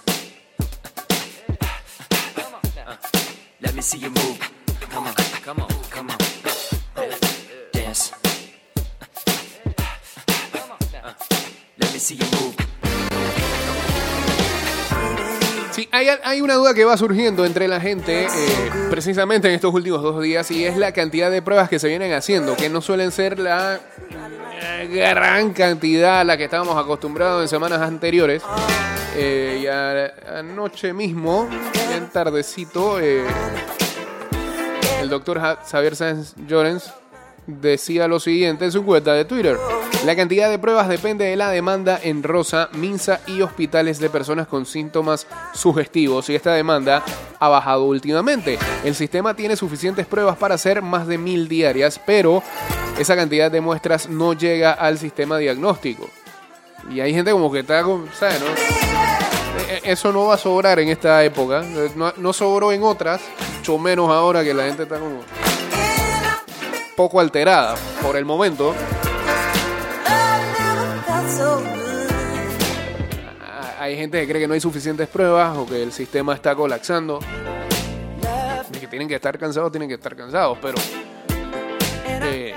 Let 3.60 3.75
me 3.75 3.81
see 3.81 3.99
you 3.99 4.10
move. 4.10 4.39
Come 4.91 5.07
on, 5.07 5.13
come 5.45 5.62
on, 5.62 5.69
come 5.89 6.12
on. 6.12 6.17
Dance. 7.71 8.12
Let 11.77 11.93
me 11.93 11.99
see 11.99 12.15
you 12.15 12.25
move. 12.41 12.61
Hay, 15.91 16.08
hay 16.23 16.41
una 16.41 16.56
duda 16.56 16.73
que 16.73 16.86
va 16.86 16.97
surgiendo 16.97 17.45
entre 17.45 17.67
la 17.67 17.80
gente 17.80 18.25
eh, 18.25 18.27
precisamente 18.89 19.47
en 19.47 19.56
estos 19.56 19.73
últimos 19.73 20.01
dos 20.01 20.21
días 20.21 20.49
y 20.51 20.65
es 20.65 20.77
la 20.77 20.91
cantidad 20.93 21.30
de 21.30 21.41
pruebas 21.41 21.69
que 21.69 21.80
se 21.80 21.88
vienen 21.88 22.13
haciendo, 22.13 22.56
que 22.56 22.69
no 22.69 22.82
suelen 22.82 23.12
ser 23.12 23.39
la 23.39 23.80
gran 24.91 25.54
cantidad 25.54 26.21
a 26.21 26.23
la 26.23 26.38
que 26.38 26.45
estábamos 26.45 26.77
acostumbrados 26.77 27.41
en 27.41 27.47
semanas 27.47 27.82
anteriores. 27.82 28.41
Eh, 29.15 29.63
y 29.63 29.67
anoche 29.67 30.93
mismo, 30.93 31.49
bien 31.89 32.10
tardecito, 32.12 32.99
eh, 32.99 33.23
el 35.01 35.10
doctor 35.10 35.41
Xavier 35.69 35.95
Sáenz 35.95 36.34
Llorens 36.47 36.93
decía 37.45 38.08
lo 38.08 38.19
siguiente 38.19 38.65
en 38.65 38.71
su 38.71 38.86
cuenta 38.86 39.13
de 39.13 39.25
Twitter. 39.25 39.58
La 40.05 40.15
cantidad 40.15 40.49
de 40.49 40.57
pruebas 40.57 40.89
depende 40.89 41.25
de 41.25 41.35
la 41.35 41.51
demanda 41.51 41.99
en 42.01 42.23
Rosa, 42.23 42.69
Minsa 42.73 43.21
y 43.27 43.41
hospitales 43.41 43.99
de 43.99 44.09
personas 44.09 44.47
con 44.47 44.65
síntomas 44.65 45.27
sugestivos 45.53 46.27
y 46.29 46.35
esta 46.35 46.53
demanda 46.53 47.03
ha 47.39 47.49
bajado 47.49 47.83
últimamente. 47.85 48.57
El 48.83 48.95
sistema 48.95 49.35
tiene 49.35 49.55
suficientes 49.55 50.07
pruebas 50.07 50.37
para 50.37 50.55
hacer 50.55 50.81
más 50.81 51.05
de 51.05 51.19
mil 51.19 51.47
diarias, 51.47 52.01
pero 52.03 52.41
esa 52.97 53.15
cantidad 53.15 53.51
de 53.51 53.61
muestras 53.61 54.09
no 54.09 54.33
llega 54.33 54.71
al 54.71 54.97
sistema 54.97 55.37
diagnóstico. 55.37 56.09
Y 56.89 56.99
hay 56.99 57.13
gente 57.13 57.31
como 57.31 57.51
que 57.51 57.59
está 57.59 57.83
¿sabes? 58.17 58.41
Eh, 58.41 59.69
eh, 59.69 59.81
Eso 59.83 60.11
no 60.11 60.25
va 60.25 60.33
a 60.33 60.37
sobrar 60.37 60.79
en 60.79 60.89
esta 60.89 61.23
época. 61.23 61.63
Eh, 61.63 61.91
No, 61.95 62.11
no 62.17 62.33
sobró 62.33 62.71
en 62.71 62.81
otras, 62.81 63.21
mucho 63.57 63.77
menos 63.77 64.09
ahora 64.09 64.43
que 64.43 64.55
la 64.55 64.63
gente 64.63 64.83
está 64.83 64.97
como 64.97 65.19
poco 66.97 67.19
alterada 67.19 67.75
por 68.01 68.15
el 68.15 68.25
momento. 68.25 68.73
Hay 73.91 73.97
gente 73.97 74.21
que 74.21 74.25
cree 74.25 74.41
que 74.41 74.47
no 74.47 74.54
hay 74.54 74.62
suficientes 74.62 75.06
pruebas 75.10 75.58
o 75.58 75.65
que 75.65 75.84
el 75.84 75.91
sistema 75.91 76.34
está 76.34 76.56
colapsando. 76.56 77.19
Y 78.73 78.77
que 78.77 78.88
tienen 78.88 79.10
que 79.10 79.15
estar 79.15 79.38
cansados, 79.38 79.69
tienen 79.69 79.89
que 79.89 79.95
estar 79.95 80.15
cansados, 80.15 80.58
pero... 80.62 80.77
eh, 82.06 82.56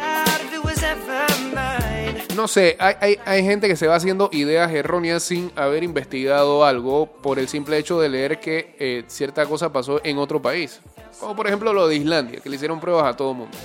no 2.36 2.46
sé, 2.46 2.76
hay, 2.78 2.94
hay, 3.00 3.18
hay 3.24 3.42
gente 3.42 3.66
que 3.66 3.74
se 3.74 3.88
va 3.88 3.96
haciendo 3.96 4.28
ideas 4.30 4.70
erróneas 4.70 5.24
sin 5.24 5.50
haber 5.56 5.82
investigado 5.82 6.64
algo 6.64 7.06
por 7.06 7.40
el 7.40 7.48
simple 7.48 7.78
hecho 7.78 8.00
de 8.00 8.10
leer 8.10 8.38
que 8.38 8.76
eh, 8.78 9.02
cierta 9.08 9.44
cosa 9.46 9.72
pasó 9.72 10.00
en 10.04 10.18
otro 10.18 10.40
país. 10.40 10.80
Como 11.18 11.34
por 11.34 11.48
ejemplo 11.48 11.72
lo 11.72 11.88
de 11.88 11.96
Islandia, 11.96 12.38
que 12.38 12.48
le 12.48 12.54
hicieron 12.54 12.78
pruebas 12.78 13.12
a 13.12 13.16
todo 13.16 13.32
el 13.32 13.38
mundo. 13.38 13.58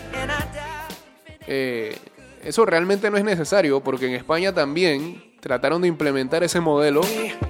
Eh, 1.45 1.95
eso 2.43 2.65
realmente 2.65 3.11
no 3.11 3.17
es 3.17 3.23
necesario 3.23 3.79
porque 3.79 4.07
en 4.07 4.15
España 4.15 4.51
también 4.51 5.28
trataron 5.39 5.81
de 5.81 5.87
implementar 5.87 6.43
ese 6.43 6.59
modelo 6.59 7.01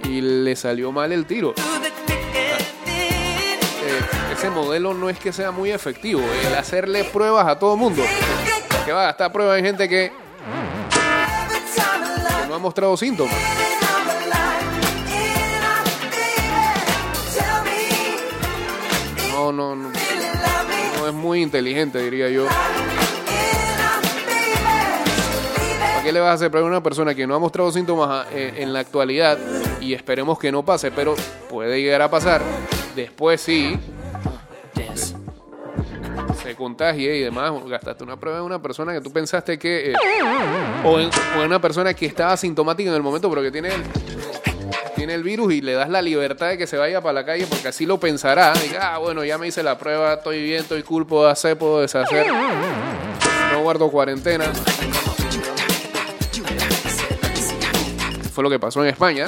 y 0.03 0.21
le 0.21 0.55
salió 0.55 0.91
mal 0.91 1.11
el 1.11 1.25
tiro. 1.25 1.53
Eh, 3.81 4.01
ese 4.33 4.49
modelo 4.49 4.93
no 4.93 5.09
es 5.09 5.17
que 5.17 5.33
sea 5.33 5.51
muy 5.51 5.71
efectivo, 5.71 6.21
el 6.47 6.55
hacerle 6.55 7.03
pruebas 7.05 7.47
a 7.47 7.57
todo 7.57 7.73
el 7.73 7.79
mundo. 7.79 8.03
Que 8.85 8.91
va 8.91 9.03
a 9.03 9.05
gastar 9.07 9.31
pruebas 9.31 9.59
en 9.59 9.65
gente 9.65 9.89
que, 9.89 10.11
que 12.41 12.47
no 12.47 12.55
ha 12.55 12.59
mostrado 12.59 12.95
síntomas. 12.97 13.35
No, 19.31 19.51
no, 19.51 19.75
no. 19.75 19.89
No 20.99 21.07
es 21.07 21.13
muy 21.13 21.41
inteligente, 21.41 21.99
diría 21.99 22.29
yo. 22.29 22.47
Qué 26.09 26.13
le 26.13 26.21
vas 26.21 26.31
a 26.31 26.33
hacer 26.33 26.49
prueba 26.49 26.67
a 26.67 26.71
una 26.71 26.81
persona 26.81 27.13
que 27.13 27.27
no 27.27 27.35
ha 27.35 27.39
mostrado 27.39 27.71
síntomas 27.71 28.09
ah, 28.09 28.25
eh, 28.33 28.55
en 28.57 28.73
la 28.73 28.79
actualidad 28.79 29.37
y 29.79 29.93
esperemos 29.93 30.39
que 30.39 30.51
no 30.51 30.65
pase, 30.65 30.89
pero 30.89 31.13
puede 31.47 31.79
llegar 31.79 32.01
a 32.01 32.09
pasar? 32.09 32.41
Después 32.95 33.39
sí, 33.39 33.77
se 36.41 36.55
contagie 36.55 37.15
y 37.15 37.21
demás, 37.21 37.51
gastaste 37.67 38.03
una 38.03 38.19
prueba 38.19 38.39
en 38.39 38.45
una 38.45 38.59
persona 38.59 38.91
que 38.91 39.01
tú 39.01 39.13
pensaste 39.13 39.59
que... 39.59 39.91
eh, 39.91 39.93
o, 40.83 40.99
en, 40.99 41.11
o 41.37 41.41
en 41.41 41.45
una 41.45 41.61
persona 41.61 41.93
que 41.93 42.07
estaba 42.07 42.33
asintomática 42.33 42.89
en 42.89 42.95
el 42.95 43.03
momento, 43.03 43.29
pero 43.29 43.43
que 43.43 43.51
tiene 43.51 43.67
el, 43.67 43.83
tiene 44.95 45.13
el 45.13 45.21
virus 45.21 45.53
y 45.53 45.61
le 45.61 45.73
das 45.73 45.89
la 45.89 46.01
libertad 46.01 46.47
de 46.47 46.57
que 46.57 46.65
se 46.65 46.77
vaya 46.77 47.01
para 47.01 47.13
la 47.13 47.23
calle 47.23 47.45
porque 47.47 47.67
así 47.67 47.85
lo 47.85 47.99
pensará. 47.99 48.53
Ah, 48.81 48.97
bueno, 48.97 49.23
ya 49.23 49.37
me 49.37 49.45
hice 49.45 49.61
la 49.61 49.77
prueba, 49.77 50.15
estoy 50.15 50.41
bien, 50.41 50.61
estoy 50.61 50.81
cool, 50.81 51.05
puedo 51.05 51.27
hacer, 51.27 51.55
puedo 51.55 51.81
deshacer. 51.81 52.25
No 53.51 53.61
guardo 53.61 53.91
cuarentena. 53.91 54.51
Fue 58.39 58.43
lo 58.45 58.49
que 58.49 58.57
pasó 58.57 58.81
en 58.83 58.89
España. 58.91 59.25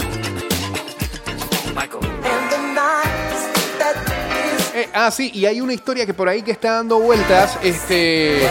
Eh, 4.73 4.89
ah, 4.93 5.11
sí, 5.11 5.31
y 5.33 5.45
hay 5.47 5.59
una 5.59 5.73
historia 5.73 6.05
que 6.05 6.13
por 6.13 6.29
ahí 6.29 6.43
que 6.43 6.51
está 6.51 6.75
dando 6.75 6.97
vueltas. 6.97 7.59
Este. 7.61 8.47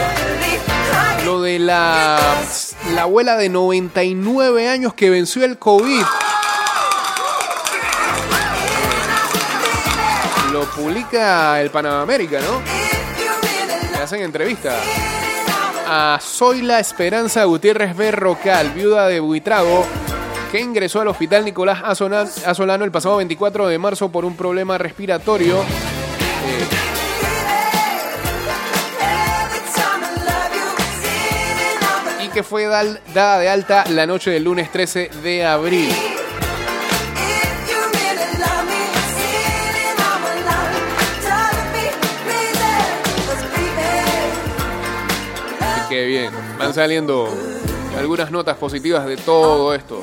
Lo 1.25 1.41
de 1.41 1.61
la, 1.61 2.19
la 2.95 3.03
abuela 3.05 3.39
de 3.39 3.49
99 3.49 4.69
años 4.69 4.93
que 4.93 5.09
venció 5.09 5.47
el 5.47 5.57
COVID. 5.57 6.05
Lo 10.53 10.65
publica 10.73 11.59
el 11.63 11.71
Panamérica, 11.71 12.39
¿no? 12.41 12.61
Le 13.93 13.97
hacen 13.97 14.21
entrevista 14.21 14.77
a 15.89 16.21
Soy 16.21 16.61
la 16.61 16.79
Esperanza 16.81 17.45
Gutiérrez 17.45 17.97
Berrocal, 17.97 18.71
viuda 18.71 19.09
de 19.09 19.21
Buitrago, 19.21 19.87
que 20.51 20.61
ingresó 20.61 21.01
al 21.01 21.09
hospital 21.09 21.45
Nicolás 21.45 21.81
Azolano 21.85 22.85
el 22.85 22.91
pasado 22.91 23.19
24 23.19 23.69
de 23.69 23.79
marzo 23.79 24.11
por 24.11 24.25
un 24.25 24.37
problema 24.37 24.79
respiratorio. 24.79 25.61
Eh, 25.61 26.67
y 32.25 32.29
que 32.31 32.43
fue 32.43 32.65
dada 32.65 33.39
de 33.39 33.49
alta 33.49 33.85
la 33.91 34.07
noche 34.07 34.33
del 34.33 34.45
lunes 34.45 34.73
13 34.73 35.11
de 35.23 35.45
abril. 35.45 35.89
Así 45.61 45.89
que 45.89 46.07
bien, 46.07 46.33
van 46.59 46.75
saliendo 46.75 47.29
algunas 47.97 48.31
notas 48.33 48.57
positivas 48.57 49.07
de 49.07 49.17
todo 49.17 49.75
esto. 49.75 50.03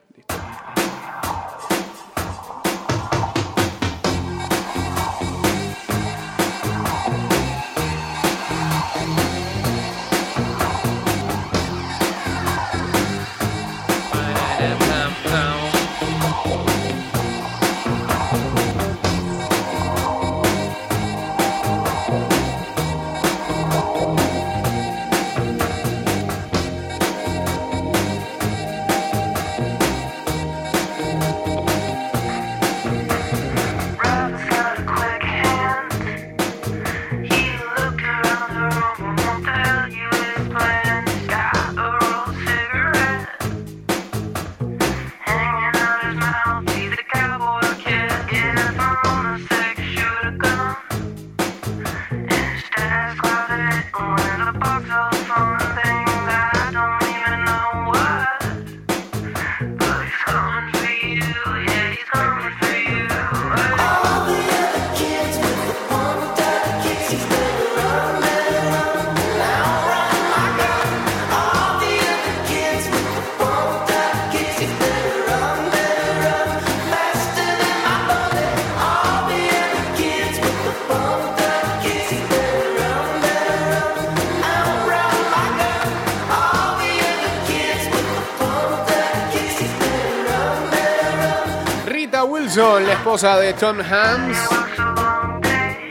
esposa 92.93 93.39
de 93.39 93.53
Tom 93.53 93.77
Hanks, 93.79 94.49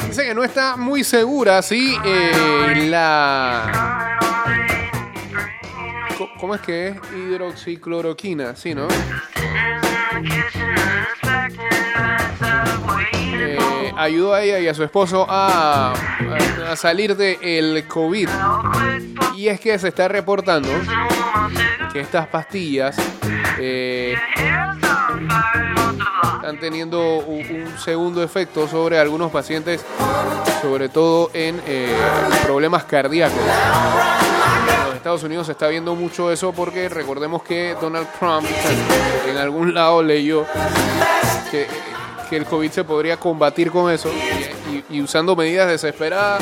dice 0.07 0.25
que 0.25 0.35
no 0.35 0.45
está 0.45 0.77
muy 0.77 1.05
segura 1.05 1.63
si 1.63 1.97
eh, 2.05 2.87
la... 2.89 4.19
¿Cómo 6.39 6.55
es 6.55 6.61
que 6.61 6.89
es? 6.89 6.97
Hidroxicloroquina, 7.15 8.55
sí, 8.57 8.75
¿no? 8.75 8.89
Eh, 13.33 13.93
ayudó 13.97 14.35
a 14.35 14.43
ella 14.43 14.59
y 14.61 14.69
a 14.69 14.75
su 14.75 14.85
esposo 14.85 15.27
a, 15.29 15.95
salir 16.77 17.17
del 17.17 17.87
COVID. 17.87 18.29
Y 19.37 19.49
es 19.49 19.61
que 19.61 19.79
se 19.79 19.89
está 19.89 20.09
reportando 20.09 20.69
que 21.93 22.01
estas 22.01 22.27
pastillas 22.29 22.97
eh, 23.59 24.15
están 26.51 26.61
teniendo 26.61 27.19
un, 27.19 27.39
un 27.49 27.79
segundo 27.79 28.25
efecto 28.25 28.67
sobre 28.67 28.99
algunos 28.99 29.31
pacientes, 29.31 29.85
sobre 30.61 30.89
todo 30.89 31.31
en 31.33 31.63
eh, 31.65 31.95
problemas 32.43 32.83
cardíacos. 32.85 33.39
En 33.39 34.87
los 34.87 34.97
Estados 34.97 35.23
Unidos 35.23 35.47
se 35.47 35.53
está 35.53 35.69
viendo 35.69 35.95
mucho 35.95 36.33
eso 36.33 36.53
porque 36.53 36.89
recordemos 36.89 37.45
que 37.45 37.77
Donald 37.81 38.09
Trump 38.19 38.45
en 39.29 39.37
algún 39.37 39.73
lado 39.75 40.03
leyó 40.03 40.45
que, 41.53 41.69
el 42.33 42.45
COVID 42.47 42.71
se 42.71 42.85
podría 42.85 43.17
combatir 43.17 43.73
con 43.73 43.91
eso 43.91 44.09
y 44.89 45.01
usando 45.01 45.35
medidas 45.35 45.67
desesperadas. 45.69 46.41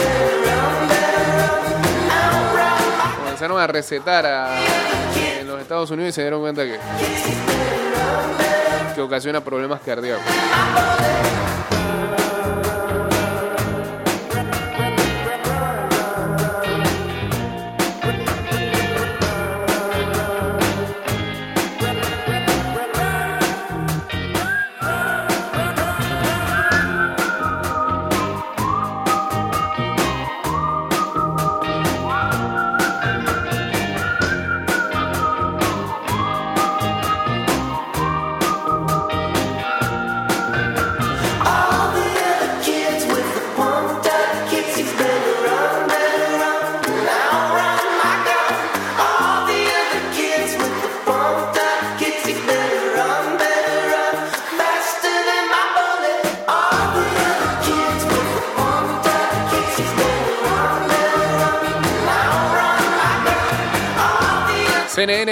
Comenzaron 3.25 3.59
a 3.59 3.67
recetar 3.67 4.27
a- 4.27 4.59
en 5.41 5.47
los 5.49 5.61
Estados 5.63 5.91
Unidos 5.91 6.11
y 6.11 6.13
se 6.13 6.21
dieron 6.23 6.41
cuenta 6.43 6.63
que, 6.65 6.79
que 8.99 9.03
ocasiona 9.03 9.41
problemas 9.41 9.81
cardíacos. 9.81 10.27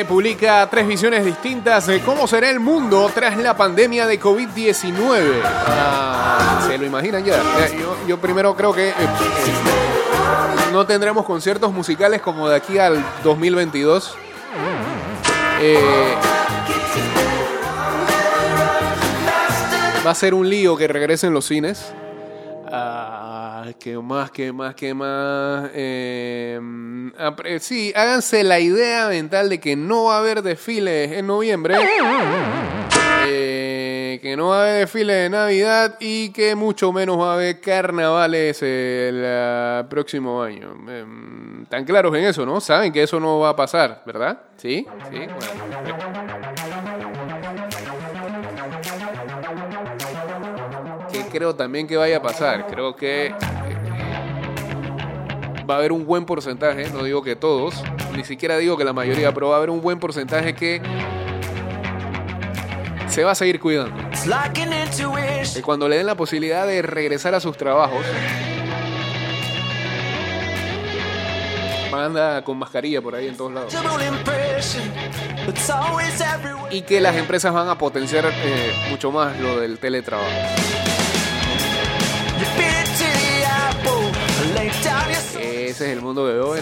Publica 0.04 0.68
tres 0.70 0.86
visiones 0.86 1.24
distintas 1.24 1.86
de 1.86 2.00
cómo 2.02 2.26
será 2.26 2.50
el 2.50 2.60
mundo 2.60 3.10
tras 3.14 3.38
la 3.38 3.56
pandemia 3.56 4.06
de 4.06 4.20
COVID-19. 4.20 5.40
Ah, 5.42 6.64
¿Se 6.66 6.76
lo 6.76 6.84
imaginan 6.84 7.24
ya? 7.24 7.36
Ya, 7.36 7.70
Yo, 8.06 8.18
primero 8.18 8.54
creo 8.54 8.74
que 8.74 8.90
eh, 8.90 8.94
eh, 8.98 9.06
no 10.72 10.86
tendremos 10.86 11.24
conciertos 11.24 11.72
musicales 11.72 12.20
como 12.20 12.48
de 12.48 12.56
aquí 12.56 12.78
al 12.78 13.02
2022. 13.24 14.14
Eh, 15.62 16.14
va 20.06 20.10
a 20.10 20.14
ser 20.14 20.34
un 20.34 20.48
lío 20.48 20.76
que 20.76 20.88
regresen 20.88 21.32
los 21.32 21.46
cines. 21.46 21.94
Ah, 22.70 23.35
¿Qué 23.78 23.96
más, 23.98 24.30
qué 24.30 24.52
más, 24.52 24.74
qué 24.74 24.92
más? 24.94 25.70
Eh, 25.74 26.58
apre- 27.18 27.58
sí, 27.58 27.92
háganse 27.94 28.44
la 28.44 28.60
idea 28.60 29.08
mental 29.08 29.48
de 29.48 29.58
que 29.60 29.76
no 29.76 30.04
va 30.04 30.16
a 30.16 30.18
haber 30.18 30.42
desfiles 30.42 31.12
en 31.12 31.26
noviembre. 31.26 31.76
Eh, 33.28 34.18
que 34.22 34.36
no 34.36 34.48
va 34.48 34.58
a 34.58 34.62
haber 34.62 34.80
desfile 34.80 35.12
de 35.14 35.30
Navidad 35.30 35.96
y 36.00 36.30
que 36.30 36.54
mucho 36.54 36.92
menos 36.92 37.18
va 37.18 37.32
a 37.32 37.34
haber 37.34 37.60
carnavales 37.60 38.62
el 38.62 39.22
ah, 39.26 39.86
próximo 39.88 40.42
año. 40.42 40.72
Em, 40.88 41.62
Están 41.62 41.84
claros 41.84 42.14
en 42.16 42.24
eso, 42.24 42.44
¿no? 42.46 42.60
Saben 42.60 42.92
que 42.92 43.02
eso 43.02 43.18
no 43.18 43.40
va 43.40 43.50
a 43.50 43.56
pasar, 43.56 44.02
¿verdad? 44.06 44.38
Sí, 44.58 44.86
sí. 45.10 45.18
Creo 51.36 51.54
también 51.54 51.86
que 51.86 51.98
vaya 51.98 52.16
a 52.16 52.22
pasar. 52.22 52.66
Creo 52.66 52.96
que 52.96 53.26
eh, 53.26 53.34
va 55.68 55.74
a 55.74 55.78
haber 55.78 55.92
un 55.92 56.06
buen 56.06 56.24
porcentaje, 56.24 56.88
no 56.90 57.04
digo 57.04 57.22
que 57.22 57.36
todos, 57.36 57.74
ni 58.16 58.24
siquiera 58.24 58.56
digo 58.56 58.78
que 58.78 58.84
la 58.84 58.94
mayoría, 58.94 59.34
pero 59.34 59.48
va 59.48 59.56
a 59.56 59.58
haber 59.58 59.68
un 59.68 59.82
buen 59.82 59.98
porcentaje 59.98 60.54
que 60.54 60.80
se 63.08 63.22
va 63.22 63.32
a 63.32 63.34
seguir 63.34 63.60
cuidando. 63.60 63.94
Que 65.52 65.60
cuando 65.60 65.90
le 65.90 65.98
den 65.98 66.06
la 66.06 66.14
posibilidad 66.14 66.66
de 66.66 66.80
regresar 66.80 67.34
a 67.34 67.40
sus 67.40 67.54
trabajos, 67.58 68.00
van 71.92 72.00
a 72.00 72.06
andar 72.06 72.44
con 72.44 72.58
mascarilla 72.58 73.02
por 73.02 73.14
ahí 73.14 73.28
en 73.28 73.36
todos 73.36 73.52
lados. 73.52 73.74
Y 76.70 76.80
que 76.82 77.00
las 77.02 77.14
empresas 77.16 77.52
van 77.52 77.68
a 77.68 77.76
potenciar 77.76 78.24
eh, 78.24 78.72
mucho 78.90 79.12
más 79.12 79.38
lo 79.38 79.60
del 79.60 79.78
teletrabajo. 79.78 80.30
Ese 85.66 85.86
es 85.86 85.96
el 85.96 86.00
mundo 86.00 86.24
que 86.24 86.32
veo. 86.32 86.56
Y 86.56 86.60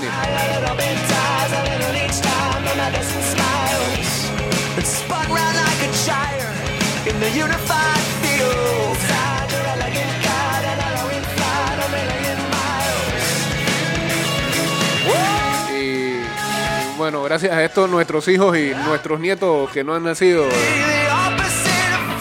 bueno, 16.97 17.23
gracias 17.25 17.53
a 17.53 17.63
esto 17.63 17.87
nuestros 17.87 18.27
hijos 18.29 18.57
y 18.57 18.71
nuestros 18.87 19.21
nietos 19.21 19.69
que 19.71 19.85
no 19.85 19.95
han 19.95 20.05
nacido 20.05 20.47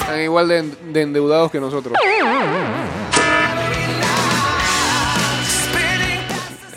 están 0.02 0.20
igual 0.20 0.50
de 0.50 1.02
endeudados 1.02 1.50
que 1.50 1.62
nosotros. 1.62 1.94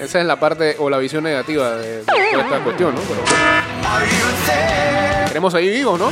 Esa 0.06 0.20
es 0.20 0.26
la 0.26 0.38
parte 0.38 0.76
o 0.78 0.88
la 0.88 0.98
visión 0.98 1.24
negativa 1.24 1.72
de, 1.78 1.96
de 1.96 2.04
toda 2.04 2.44
esta 2.44 2.60
cuestión, 2.62 2.94
¿no? 2.94 3.00
Pero 3.00 3.24
queremos 5.26 5.52
seguir 5.52 5.72
vivos, 5.72 5.98
¿no? 5.98 6.10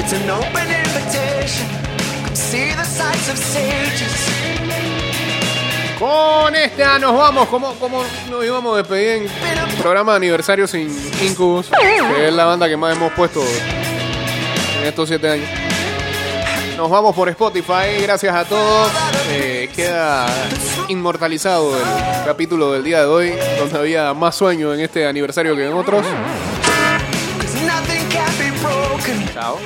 It's 0.00 0.12
an 0.12 0.28
open 0.28 0.68
invitation. 0.68 1.66
See 2.34 2.74
the 2.74 2.84
sights 2.84 3.30
of 3.30 3.38
sages. 3.38 4.27
Con 5.98 6.54
esta 6.54 6.98
nos 6.98 7.16
vamos, 7.16 7.48
como, 7.48 7.74
como 7.74 8.04
nos 8.30 8.44
íbamos 8.44 8.74
a 8.74 8.76
despedir 8.78 9.08
en 9.22 9.68
el 9.68 9.76
programa 9.76 10.12
de 10.12 10.16
aniversario 10.18 10.68
sin 10.68 10.88
Incubus, 11.22 11.68
que 11.68 12.28
es 12.28 12.32
la 12.32 12.44
banda 12.44 12.68
que 12.68 12.76
más 12.76 12.96
hemos 12.96 13.12
puesto 13.14 13.42
en 14.80 14.86
estos 14.86 15.08
siete 15.08 15.28
años. 15.28 15.48
Nos 16.76 16.88
vamos 16.88 17.16
por 17.16 17.28
Spotify, 17.28 18.00
gracias 18.00 18.32
a 18.32 18.44
todos. 18.44 18.92
Eh, 19.30 19.68
queda 19.74 20.26
inmortalizado 20.86 21.76
el 21.76 22.24
capítulo 22.24 22.72
del 22.72 22.84
día 22.84 23.00
de 23.00 23.06
hoy, 23.06 23.32
donde 23.58 23.76
había 23.76 24.14
más 24.14 24.36
sueño 24.36 24.72
en 24.72 24.80
este 24.80 25.04
aniversario 25.04 25.56
que 25.56 25.66
en 25.66 25.72
otros. 25.72 26.06
Chao. 29.34 29.58